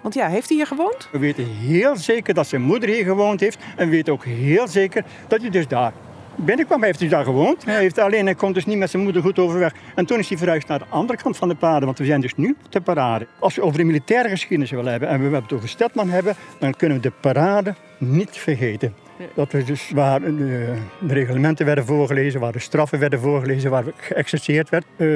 want 0.01 0.15
ja, 0.15 0.29
heeft 0.29 0.49
hij 0.49 0.57
hier 0.57 0.67
gewoond? 0.67 1.09
We 1.13 1.19
weten 1.19 1.45
heel 1.45 1.97
zeker 1.97 2.35
dat 2.35 2.47
zijn 2.47 2.63
moeder 2.63 2.89
hier 2.89 3.05
gewoond 3.05 3.41
heeft. 3.41 3.59
En 3.77 3.85
we 3.89 3.95
weten 3.95 4.13
ook 4.13 4.25
heel 4.25 4.69
zeker 4.69 5.05
dat 5.29 5.41
hij 5.41 5.51
dus 5.51 5.69
daar 5.69 5.93
binnenkwam. 6.45 6.79
Hij 6.79 6.87
heeft 6.87 7.01
dus 7.01 7.11
daar 7.11 7.25
gewoond. 7.25 7.65
Hij, 7.65 7.81
heeft 7.81 7.99
alleen, 7.99 8.25
hij 8.25 8.35
komt 8.35 8.55
dus 8.55 8.67
niet 8.67 8.79
met 8.79 8.91
zijn 8.91 9.03
moeder 9.03 9.23
goed 9.23 9.39
overweg. 9.39 9.73
En 9.95 10.07
toen 10.07 10.19
is 10.19 10.29
hij 10.29 10.39
verhuisd 10.39 10.69
naar 10.69 10.79
de 10.79 10.85
andere 10.89 11.19
kant 11.19 11.37
van 11.37 11.49
de 11.49 11.55
parade. 11.55 11.85
Want 11.87 11.99
we 11.99 12.05
zijn 12.05 12.21
dus 12.21 12.35
nu 12.35 12.57
de 12.69 12.81
parade. 12.81 13.27
Als 13.39 13.55
we 13.55 13.63
over 13.63 13.79
de 13.79 13.85
militaire 13.85 14.29
geschiedenis 14.29 14.71
willen 14.71 14.91
hebben 14.91 15.09
en 15.09 15.31
we 15.31 15.37
het 15.37 15.53
over 15.53 15.69
Stedman 15.69 16.09
hebben, 16.09 16.35
dan 16.59 16.75
kunnen 16.75 16.97
we 16.97 17.03
de 17.03 17.13
parade 17.21 17.75
niet 17.99 18.37
vergeten. 18.37 18.95
Dat 19.35 19.53
we 19.53 19.65
dus 19.65 19.91
waar 19.91 20.21
de, 20.21 20.75
de 20.99 21.15
reglementen 21.15 21.67
werden 21.67 21.85
voorgelezen, 21.85 22.41
waar 22.41 22.53
de 22.53 22.59
straffen 22.59 22.99
werden 22.99 23.21
voorgelezen, 23.21 23.71
waar 23.71 23.85
geëxerceerd 23.97 24.69
werd, 24.69 24.85
eh, 24.97 25.09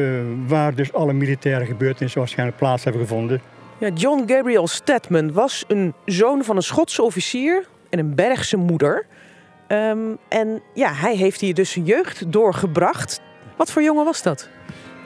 waar 0.47 0.75
dus 0.75 0.93
alle 0.93 1.13
militaire 1.13 1.65
gebeurtenissen 1.65 2.21
waarschijnlijk 2.21 2.59
plaats 2.59 2.85
hebben 2.85 3.03
gevonden. 3.03 3.41
Ja, 3.79 3.89
John 3.95 4.25
Gabriel 4.27 4.67
Stedman 4.67 5.33
was 5.33 5.65
een 5.69 5.95
zoon 6.05 6.45
van 6.45 6.57
een 6.57 6.63
Schotse 6.63 7.03
officier 7.03 7.67
en 7.91 7.99
een 7.99 8.15
Bergse 8.15 8.57
moeder. 8.57 9.07
Ehm, 9.73 9.99
en 10.29 10.63
ja, 10.75 10.93
hij 10.93 11.17
heeft 11.17 11.41
hier 11.41 11.55
dus 11.55 11.71
zijn 11.71 11.85
jeugd 11.85 12.33
doorgebracht. 12.33 13.21
Wat 13.57 13.71
voor 13.71 13.83
jongen 13.83 14.05
was 14.05 14.23
dat? 14.23 14.49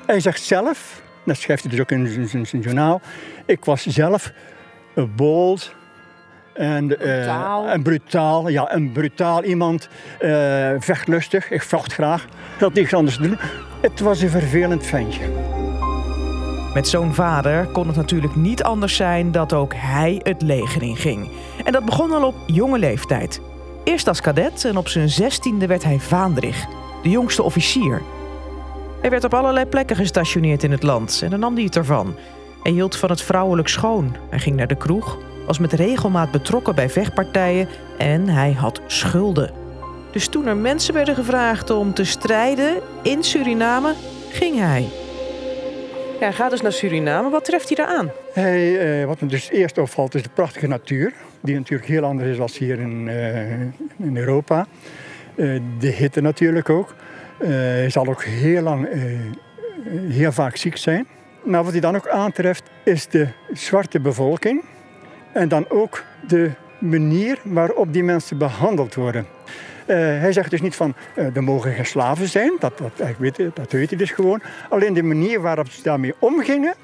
Hij 0.07 0.21
zegt 0.21 0.43
zelf, 0.43 1.03
dat 1.25 1.37
schrijft 1.37 1.63
hij 1.63 1.71
dus 1.71 1.81
ook 1.81 1.91
in 1.91 2.07
zijn- 2.07 2.29
zijn, 2.29 2.47
zijn 2.47 2.63
journaal, 2.63 3.01
ik 3.45 3.65
was 3.65 3.87
zelf 3.87 4.33
een 4.95 5.13
bold 5.17 5.75
en, 6.55 6.91
eh, 6.91 6.97
Brutaal. 6.99 7.67
en 7.69 7.83
brutaal. 7.83 8.49
Ja, 8.49 8.73
een 8.75 8.93
brutaal 8.93 9.45
iemand, 9.45 9.89
eh, 10.19 10.71
vechtlustig, 10.79 11.51
ik 11.51 11.63
vocht 11.63 11.93
graag. 11.93 12.25
Ik 12.55 12.61
had 12.61 12.75
niks 12.75 12.95
anders 12.95 13.17
te 13.17 13.23
doen. 13.23 13.39
Het 13.81 14.01
was 14.01 14.21
een 14.21 14.31
vervelend 14.31 14.87
ventje. 14.87 15.25
Met 16.75 16.89
zo'n 16.89 17.15
vader 17.15 17.67
kon 17.67 17.87
het 17.87 17.97
natuurlijk 17.97 18.37
niet 18.37 18.63
anders 18.63 18.97
zijn 18.97 19.33
dat 19.33 19.53
ook 19.53 19.73
hij 19.77 20.21
het 20.23 20.43
leger 20.43 20.83
inging. 20.83 21.29
En 21.65 21.73
dat 21.73 21.85
begon 21.85 22.11
al 22.13 22.25
op 22.27 22.35
jonge 22.47 22.79
leeftijd. 22.79 23.41
Eerst 23.87 24.09
als 24.09 24.21
kadet 24.21 24.65
en 24.65 24.77
op 24.77 24.89
zijn 24.89 25.09
zestiende 25.09 25.67
werd 25.67 25.85
hij 25.85 25.99
vaandrig, 25.99 26.67
de 27.03 27.09
jongste 27.09 27.43
officier. 27.43 28.03
Hij 29.01 29.11
werd 29.11 29.25
op 29.25 29.35
allerlei 29.35 29.67
plekken 29.67 29.97
gestationeerd 29.97 30.63
in 30.63 30.71
het 30.71 30.83
land 30.83 31.21
en 31.23 31.31
dan 31.31 31.41
nam 31.41 31.55
hij 31.55 31.65
het 31.65 31.77
ervan. 31.77 32.17
Hij 32.63 32.73
hield 32.73 32.97
van 32.97 33.11
het 33.11 33.23
vrouwelijk 33.23 33.69
schoon. 33.69 34.17
Hij 34.31 34.39
ging 34.39 34.57
naar 34.57 34.67
de 34.67 34.77
kroeg, 34.77 35.19
was 35.47 35.59
met 35.59 35.73
regelmaat 35.73 36.31
betrokken 36.31 36.75
bij 36.75 36.91
vechtpartijen 36.91 37.69
en 37.99 38.29
hij 38.29 38.53
had 38.53 38.81
schulden. 38.87 39.53
Dus 40.13 40.29
toen 40.29 40.47
er 40.47 40.57
mensen 40.57 40.95
werden 40.95 41.15
gevraagd 41.15 41.71
om 41.71 41.95
te 41.95 42.05
strijden 42.05 42.81
in 43.03 43.23
Suriname, 43.23 43.95
ging 44.31 44.59
hij. 44.59 44.89
Ja, 46.21 46.25
hij 46.25 46.33
gaat 46.33 46.51
dus 46.51 46.61
naar 46.61 46.73
Suriname. 46.73 47.31
Wat 47.31 47.45
treft 47.45 47.69
hij 47.69 47.87
daar 47.87 47.97
aan? 47.97 48.11
Hij, 48.33 48.79
eh, 49.01 49.07
wat 49.07 49.21
me 49.21 49.29
dus 49.29 49.51
eerst 49.51 49.79
opvalt 49.79 50.15
is 50.15 50.23
de 50.23 50.29
prachtige 50.35 50.67
natuur. 50.67 51.13
Die 51.47 51.57
natuurlijk 51.57 51.89
heel 51.89 52.05
anders 52.05 52.29
is 52.29 52.37
dan 52.37 52.49
hier 52.59 52.79
in, 52.79 53.09
eh, 53.09 53.61
in 54.07 54.17
Europa. 54.17 54.67
Eh, 55.35 55.61
de 55.79 55.87
hitte 55.87 56.21
natuurlijk 56.21 56.71
ook. 56.71 56.95
Eh, 57.39 57.49
hij 57.49 57.91
zal 57.91 58.07
ook 58.07 58.25
heel 58.25 58.63
lang, 58.63 58.89
heel 60.09 60.33
vaak 60.33 60.57
ziek 60.57 60.77
zijn. 60.77 61.07
Maar 61.45 61.63
wat 61.63 61.73
hij 61.73 61.81
dan 61.81 61.97
ook 61.97 62.09
aantreft 62.09 62.63
is 62.85 63.07
de 63.07 63.29
zwarte 63.53 64.01
bevolking. 64.01 64.63
En 65.33 65.49
dan 65.49 65.69
ook 65.69 66.05
de 66.27 66.51
manier 66.79 67.39
waarop 67.43 67.93
die 67.93 68.05
mensen 68.05 68.39
behandeld 68.39 68.95
worden. 68.95 69.27
Hij 69.87 70.33
zegt 70.33 70.51
dus 70.51 70.61
niet 70.61 70.77
van 70.77 70.95
uh, 71.17 71.37
er 71.37 71.43
mogen 71.43 71.73
geen 71.73 71.87
slaven 71.87 72.29
zijn, 72.29 72.53
dat, 72.59 72.79
dat, 72.79 72.93
weet, 73.19 73.37
dat 73.55 73.73
weet 73.73 73.89
hij 73.89 73.99
dus 73.99 74.11
gewoon. 74.11 74.43
Alleen 74.69 74.95
de 74.95 75.03
manier 75.03 75.41
waarop 75.41 75.71
ze 75.71 75.83
daarmee 75.83 76.15
omgingen, 76.19 76.75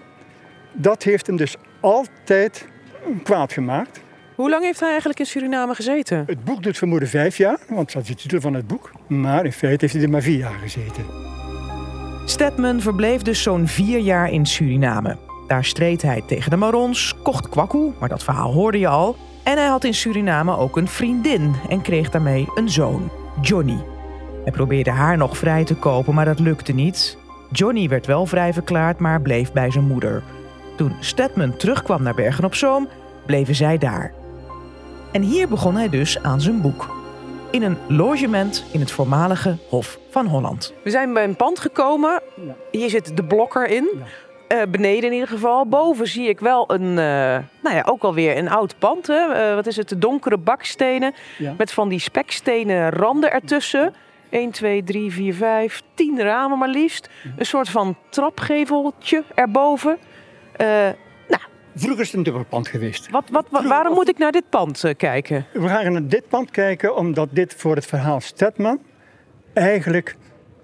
dat 0.72 1.02
heeft 1.02 1.26
hem 1.26 1.36
dus 1.36 1.56
altijd 1.80 2.66
kwaad 3.22 3.52
gemaakt. 3.52 4.00
Hoe 4.34 4.50
lang 4.50 4.62
heeft 4.62 4.80
hij 4.80 4.88
eigenlijk 4.88 5.18
in 5.18 5.26
Suriname 5.26 5.74
gezeten? 5.74 6.24
Het 6.26 6.44
boek 6.44 6.62
doet 6.62 6.78
vermoeden 6.78 7.08
vijf 7.08 7.36
jaar, 7.36 7.58
want 7.68 7.92
dat 7.92 8.02
is 8.02 8.08
de 8.08 8.14
titel 8.14 8.40
van 8.40 8.54
het 8.54 8.66
boek. 8.66 8.90
Maar 9.06 9.44
in 9.44 9.52
feite 9.52 9.78
heeft 9.80 9.92
hij 9.92 10.02
er 10.02 10.10
maar 10.10 10.22
vier 10.22 10.38
jaar 10.38 10.58
gezeten. 10.62 11.04
Stedman 12.24 12.80
verbleef 12.80 13.22
dus 13.22 13.42
zo'n 13.42 13.66
vier 13.66 13.98
jaar 13.98 14.30
in 14.30 14.46
Suriname. 14.46 15.16
Daar 15.46 15.64
streed 15.64 16.02
hij 16.02 16.22
tegen 16.26 16.50
de 16.50 16.56
Marons, 16.56 17.14
kocht 17.22 17.48
kwakkoe, 17.48 17.92
maar 18.00 18.08
dat 18.08 18.24
verhaal 18.24 18.52
hoorde 18.52 18.78
je 18.78 18.88
al. 18.88 19.16
En 19.42 19.56
hij 19.56 19.66
had 19.66 19.84
in 19.84 19.94
Suriname 19.94 20.56
ook 20.56 20.76
een 20.76 20.88
vriendin 20.88 21.54
en 21.68 21.82
kreeg 21.82 22.10
daarmee 22.10 22.48
een 22.54 22.68
zoon, 22.68 23.10
Johnny. 23.40 23.78
Hij 24.42 24.52
probeerde 24.52 24.90
haar 24.90 25.16
nog 25.16 25.36
vrij 25.36 25.64
te 25.64 25.74
kopen, 25.74 26.14
maar 26.14 26.24
dat 26.24 26.38
lukte 26.38 26.72
niet. 26.72 27.18
Johnny 27.50 27.88
werd 27.88 28.06
wel 28.06 28.26
vrij 28.26 28.52
verklaard, 28.52 28.98
maar 28.98 29.20
bleef 29.20 29.52
bij 29.52 29.70
zijn 29.70 29.86
moeder. 29.86 30.22
Toen 30.76 30.92
Stedman 31.00 31.56
terugkwam 31.56 32.02
naar 32.02 32.14
Bergen 32.14 32.44
op 32.44 32.54
Zoom, 32.54 32.88
bleven 33.26 33.54
zij 33.54 33.78
daar. 33.78 34.12
En 35.12 35.22
hier 35.22 35.48
begon 35.48 35.74
hij 35.74 35.88
dus 35.88 36.22
aan 36.22 36.40
zijn 36.40 36.60
boek. 36.60 36.94
In 37.50 37.62
een 37.62 37.76
logement 37.88 38.64
in 38.72 38.80
het 38.80 38.90
voormalige 38.90 39.56
Hof 39.68 39.98
van 40.10 40.26
Holland. 40.26 40.72
We 40.84 40.90
zijn 40.90 41.12
bij 41.12 41.24
een 41.24 41.36
pand 41.36 41.58
gekomen. 41.58 42.22
Hier 42.70 42.90
zit 42.90 43.16
de 43.16 43.24
blokker 43.24 43.68
in. 43.68 43.88
Uh, 44.48 44.62
beneden 44.68 45.04
in 45.04 45.12
ieder 45.12 45.28
geval. 45.28 45.66
Boven 45.66 46.08
zie 46.08 46.28
ik 46.28 46.40
wel 46.40 46.72
een, 46.72 46.82
uh, 46.82 46.96
nou 47.62 47.76
ja, 47.76 47.82
ook 47.84 48.02
alweer 48.02 48.36
een 48.36 48.48
oud 48.50 48.78
pand. 48.78 49.06
Hè? 49.06 49.48
Uh, 49.48 49.54
wat 49.54 49.66
is 49.66 49.76
het? 49.76 49.88
De 49.88 49.98
donkere 49.98 50.38
bakstenen. 50.38 51.14
Ja. 51.38 51.54
Met 51.58 51.72
van 51.72 51.88
die 51.88 52.00
spekstenen 52.00 52.90
randen 52.90 53.32
ertussen. 53.32 53.94
1, 54.30 54.50
2, 54.50 54.84
3, 54.84 55.12
4, 55.12 55.34
5, 55.34 55.82
10 55.94 56.20
ramen 56.20 56.58
maar 56.58 56.68
liefst. 56.68 57.08
Een 57.36 57.46
soort 57.46 57.68
van 57.68 57.96
trapgeveltje 58.08 59.22
erboven. 59.34 59.98
Vroeger 61.74 62.00
is 62.00 62.12
het 62.12 62.26
een 62.26 62.46
pand 62.48 62.68
geweest. 62.68 63.10
Wat, 63.10 63.24
wat, 63.30 63.46
wat, 63.50 63.64
waarom 63.64 63.94
moet 63.94 64.08
ik 64.08 64.18
naar 64.18 64.32
dit 64.32 64.48
pand 64.48 64.84
kijken? 64.96 65.46
We 65.52 65.68
gaan 65.68 65.92
naar 65.92 66.06
dit 66.08 66.28
pand 66.28 66.50
kijken 66.50 66.96
omdat 66.96 67.28
dit 67.32 67.54
voor 67.54 67.74
het 67.74 67.86
verhaal 67.86 68.20
Stedman 68.20 68.80
eigenlijk 69.52 70.16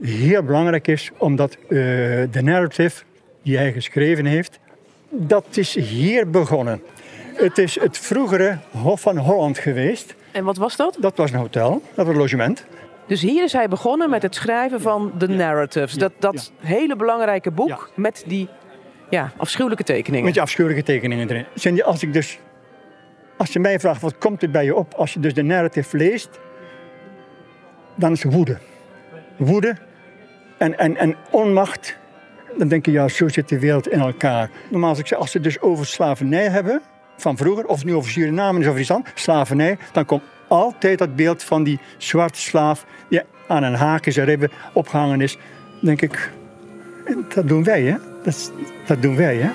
heel 0.03 0.43
belangrijk 0.43 0.87
is. 0.87 1.11
Omdat 1.17 1.57
de 1.69 2.41
narrative 2.43 3.03
die 3.43 3.57
hij 3.57 3.73
geschreven 3.73 4.25
heeft, 4.25 4.59
dat 5.11 5.57
is 5.57 5.75
hier 5.75 6.31
begonnen. 6.31 6.83
Het 7.35 7.59
is 7.59 7.81
het 7.81 7.99
vroegere 7.99 8.59
Hof 8.71 9.01
van 9.01 9.17
Holland 9.17 9.59
geweest. 9.59 10.15
En 10.33 10.45
wat 10.45 10.57
was 10.57 10.77
dat? 10.77 10.97
Dat 11.01 11.17
was 11.17 11.31
een 11.33 11.39
hotel, 11.39 11.83
dat 11.95 12.07
was 12.07 12.15
een 12.15 12.21
logement. 12.21 12.65
Dus 13.07 13.21
hier 13.21 13.45
is 13.45 13.53
hij 13.53 13.69
begonnen 13.69 14.11
met 14.11 14.23
het 14.23 14.35
schrijven 14.35 14.81
van 14.81 15.13
de 15.19 15.29
narratives. 15.29 15.95
Dat, 15.95 16.13
dat 16.19 16.53
hele 16.59 16.97
belangrijke 16.97 17.51
boek 17.51 17.91
met 17.95 18.25
die 18.27 18.49
ja, 19.11 19.33
afschuwelijke 19.37 19.85
tekeningen. 19.85 20.25
Met 20.25 20.35
die 20.35 20.43
afschuwelijke 20.43 20.85
tekeningen 20.85 21.29
erin. 21.29 21.83
Als, 21.85 22.03
ik 22.03 22.13
dus, 22.13 22.39
als 23.37 23.53
je 23.53 23.59
mij 23.59 23.81
vraagt 23.81 24.01
wat 24.01 24.19
komt 24.19 24.43
er 24.43 24.51
bij 24.51 24.65
je 24.65 24.75
op 24.75 24.95
als 24.95 25.13
je 25.13 25.21
dus 25.21 25.35
de 25.35 25.43
narrative 25.43 25.97
leest, 25.97 26.41
dan 27.95 28.13
is 28.13 28.23
woede. 28.23 28.59
Woede 29.37 29.77
en, 30.59 30.79
en, 30.79 30.97
en 30.97 31.17
onmacht 31.31 31.99
dan 32.59 32.69
denk 32.69 32.87
je, 32.87 32.93
ja, 32.93 33.09
zo 33.09 33.29
zit 33.29 33.49
de 33.49 33.59
wereld 33.59 33.89
in 33.89 34.01
elkaar. 34.01 34.51
Normaal 34.71 34.91
als 34.91 34.99
ik 34.99 35.07
zeg, 35.07 35.19
als 35.19 35.31
ze 35.31 35.41
dus 35.41 35.61
over 35.61 35.87
slavernij 35.87 36.49
hebben, 36.49 36.83
van 37.17 37.37
vroeger, 37.37 37.67
of 37.67 37.85
nu 37.85 37.95
over 37.95 38.11
Suriname 38.11 38.61
is 38.61 38.67
of 38.67 38.79
iets 38.79 38.91
anders, 38.91 39.23
slavernij, 39.23 39.79
dan 39.93 40.05
komt 40.05 40.23
altijd 40.49 40.99
dat 40.99 41.17
beeld 41.17 41.43
van 41.43 41.63
die 41.63 41.79
zwarte 41.97 42.41
slaaf 42.41 42.87
die 43.09 43.21
aan 43.49 43.63
een 43.63 43.75
haak 43.75 44.07
is 44.07 44.17
en 44.17 44.25
ribben 44.25 44.51
opgehangen 44.73 45.21
is. 45.21 45.33
Dan 45.33 45.97
denk 45.97 46.03
ik, 46.03 46.31
dat 47.35 47.49
doen 47.49 47.65
wij, 47.65 47.83
hè? 47.83 47.97
Dat, 48.23 49.03
doen 49.03 49.17
wij, 49.17 49.37
hè? 49.37 49.51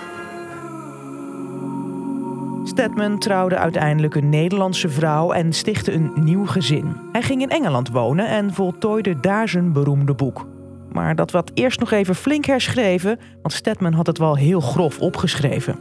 Stedman 2.65 3.17
trouwde 3.17 3.57
uiteindelijk 3.57 4.15
een 4.15 4.29
Nederlandse 4.29 4.89
vrouw 4.89 5.31
en 5.31 5.53
stichtte 5.53 5.93
een 5.93 6.11
nieuw 6.15 6.45
gezin. 6.45 6.95
Hij 7.11 7.21
ging 7.21 7.41
in 7.41 7.49
Engeland 7.49 7.89
wonen 7.89 8.27
en 8.27 8.53
voltooide 8.53 9.19
daar 9.19 9.49
zijn 9.49 9.73
beroemde 9.73 10.13
boek. 10.13 10.47
Maar 10.91 11.15
dat 11.15 11.31
werd 11.31 11.51
eerst 11.53 11.79
nog 11.79 11.91
even 11.91 12.15
flink 12.15 12.45
herschreven, 12.45 13.19
want 13.41 13.53
Stedman 13.53 13.93
had 13.93 14.07
het 14.07 14.17
wel 14.17 14.37
heel 14.37 14.59
grof 14.59 14.99
opgeschreven. 14.99 15.79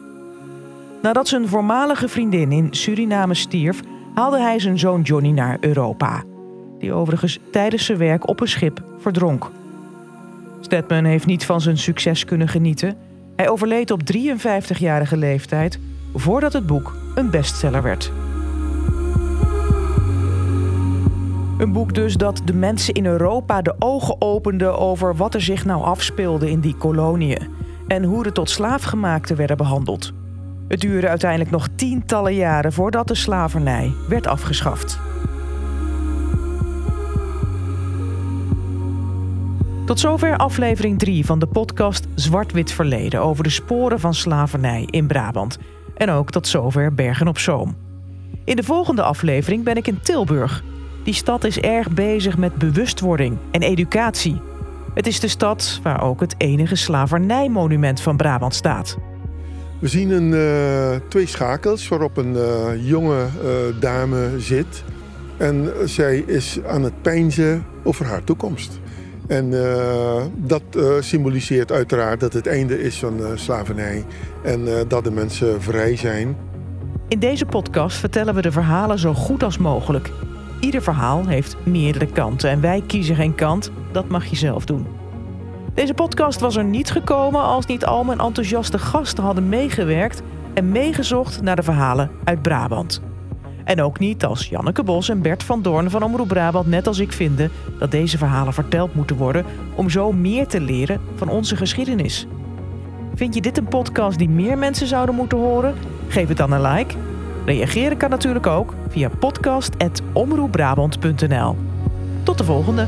Nadat 1.03 1.29
zijn 1.29 1.49
voormalige 1.49 2.09
vriendin 2.09 2.53
in 2.53 2.69
Suriname 2.71 3.35
stierf, 3.35 3.81
haalde 4.15 4.41
hij 4.41 4.59
zijn 4.59 4.79
zoon 4.79 5.03
Johnny 5.03 5.31
naar 5.31 5.57
Europa. 5.61 6.23
Die 6.79 6.93
overigens 6.93 7.39
tijdens 7.51 7.85
zijn 7.85 7.99
werk 7.99 8.29
op 8.29 8.41
een 8.41 8.49
schip 8.49 8.83
verdronk. 8.99 9.51
Stedman 10.65 11.05
heeft 11.05 11.27
niet 11.27 11.45
van 11.45 11.61
zijn 11.61 11.79
succes 11.79 12.25
kunnen 12.25 12.49
genieten. 12.49 12.97
Hij 13.37 13.49
overleed 13.49 13.91
op 13.91 14.01
53-jarige 14.17 15.17
leeftijd 15.17 15.79
voordat 16.15 16.53
het 16.53 16.67
boek 16.67 16.97
een 17.15 17.31
bestseller 17.31 17.83
werd. 17.83 18.13
Een 21.59 21.73
boek 21.73 21.95
dus 21.95 22.15
dat 22.15 22.43
de 22.45 22.55
mensen 22.55 22.95
in 22.95 23.07
Europa 23.07 23.63
de 23.63 23.75
ogen 23.79 24.17
opende 24.19 24.67
over 24.67 25.17
wat 25.17 25.35
er 25.35 25.43
zich 25.43 25.65
nou 25.65 25.83
afspeelde 25.83 26.51
in 26.51 26.61
die 26.61 26.77
koloniën 26.77 27.49
en 27.87 28.05
hoe 28.05 28.23
de 28.23 28.33
tot 28.33 28.51
slaafgemaakten 28.51 29.37
werden 29.37 29.57
behandeld. 29.57 30.13
Het 30.69 30.81
duurde 30.81 31.09
uiteindelijk 31.09 31.51
nog 31.51 31.69
tientallen 31.77 32.35
jaren 32.35 32.73
voordat 32.73 33.09
de 33.09 33.15
slavernij 33.15 33.93
werd 34.09 34.27
afgeschaft. 34.27 34.99
Tot 39.85 40.01
zover 40.01 40.37
aflevering 40.37 40.99
3 40.99 41.25
van 41.25 41.39
de 41.39 41.47
podcast 41.47 42.07
Zwart-Wit 42.15 42.73
Verleden 42.73 43.21
over 43.21 43.45
de 43.45 43.51
sporen 43.51 44.01
van 44.01 44.15
slavernij 44.15 44.89
in 44.91 45.07
Brabant. 45.07 45.59
En 45.95 46.11
ook 46.11 46.31
tot 46.31 46.47
zover 46.47 46.95
Bergen 46.95 47.29
op 47.29 47.39
Zoom. 47.39 47.77
In 48.45 48.57
de 48.57 48.63
volgende 48.63 49.03
aflevering 49.03 49.65
ben 49.65 49.77
ik 49.77 49.87
in 49.87 50.01
Tilburg 50.01 50.63
die 51.05 51.15
stad 51.15 51.45
is 51.45 51.59
erg 51.59 51.91
bezig 51.91 52.37
met 52.39 52.55
bewustwording 52.55 53.39
en 53.51 53.63
educatie. 53.63 54.41
Het 54.95 55.07
is 55.07 55.21
de 55.21 55.29
stad 55.29 55.81
waar 55.83 56.03
ook 56.03 56.21
het 56.21 56.35
enige 56.39 56.77
slavernijmonument 56.77 58.01
van 58.01 58.17
Brabant 58.17 58.55
staat. 58.55 58.99
We 59.79 59.89
zien 59.89 60.11
een, 60.11 60.33
uh, 60.33 61.01
twee 61.09 61.27
schakels 61.27 61.89
waarop 61.89 62.17
een 62.17 62.35
uh, 62.35 62.89
jonge 62.89 63.27
uh, 63.45 63.81
dame 63.81 64.41
zit. 64.41 64.85
En 65.37 65.73
zij 65.85 66.19
is 66.19 66.59
aan 66.67 66.83
het 66.83 67.03
peinzen 67.03 67.65
over 67.83 68.07
haar 68.07 68.25
toekomst. 68.25 68.81
En 69.27 69.51
dat 70.37 70.63
symboliseert 71.01 71.73
uiteraard 71.73 72.21
dat 72.21 72.33
het 72.33 72.47
einde 72.47 72.83
is 72.83 72.99
van 72.99 73.21
slavernij 73.35 74.05
en 74.43 74.69
dat 74.89 75.05
de 75.05 75.11
mensen 75.11 75.63
vrij 75.63 75.97
zijn. 75.97 76.37
In 77.09 77.19
deze 77.19 77.47
podcast 77.47 77.97
vertellen 77.97 78.35
we 78.35 78.43
de 78.43 78.53
verhalen 78.53 78.99
zo 78.99 79.15
goed 79.15 79.43
als 79.43 79.59
mogelijk 79.59 80.11
Ieder 80.63 80.83
verhaal 80.83 81.27
heeft 81.27 81.57
meerdere 81.63 82.07
kanten 82.07 82.51
en 82.51 82.61
wij 82.61 82.83
kiezen 82.87 83.17
geen 83.17 83.35
kant. 83.35 83.71
Dat 83.93 84.09
mag 84.09 84.27
je 84.27 84.37
zelf 84.37 84.65
doen. 84.65 84.87
Deze 85.75 85.95
podcast 85.95 86.41
was 86.41 86.57
er 86.57 86.65
niet 86.65 86.91
gekomen 86.91 87.43
als 87.43 87.67
niet 87.67 87.85
al 87.85 88.05
mijn 88.05 88.21
enthousiaste 88.21 88.79
gasten 88.79 89.25
hadden 89.25 89.49
meegewerkt 89.49 90.23
en 90.55 90.73
meegezocht 90.73 91.43
naar 91.43 91.57
de 91.57 91.63
verhalen 91.63 92.11
uit 92.25 92.43
Brabant. 92.43 93.03
En 93.65 93.83
ook 93.83 93.99
niet 93.99 94.25
als 94.25 94.49
Janneke 94.49 94.83
Bos 94.83 95.09
en 95.09 95.23
Bert 95.23 95.43
van 95.43 95.63
Doorn 95.63 95.91
van 95.91 96.03
Omroep 96.03 96.29
Brabant 96.29 96.67
net 96.67 96.87
als 96.87 96.99
ik 96.99 97.13
vinden 97.13 97.51
dat 97.79 97.91
deze 97.91 98.19
verhalen 98.19 98.53
verteld 98.53 98.95
moeten 98.95 99.17
worden 99.17 99.45
om 99.75 99.91
zo 99.91 100.13
meer 100.13 100.47
te 100.47 100.61
leren 100.61 101.01
van 101.15 101.29
onze 101.29 101.57
geschiedenis. 101.57 102.27
Vind 103.15 103.35
je 103.35 103.41
dit 103.41 103.59
een 103.59 103.69
podcast 103.69 104.19
die 104.19 104.29
meer 104.29 104.59
mensen 104.59 104.87
zouden 104.87 105.15
moeten 105.15 105.39
horen? 105.39 105.75
Geef 106.09 106.29
het 106.29 106.37
dan 106.37 106.53
een 106.53 106.63
like 106.63 106.95
Reageren 107.45 107.97
kan 107.97 108.11
natuurlijk 108.11 108.47
ook 108.47 108.75
via 108.89 109.11
podcast.omroepbrabant.nl. 109.19 111.57
Tot 112.23 112.39
de 112.39 112.45
volgende! 112.45 112.87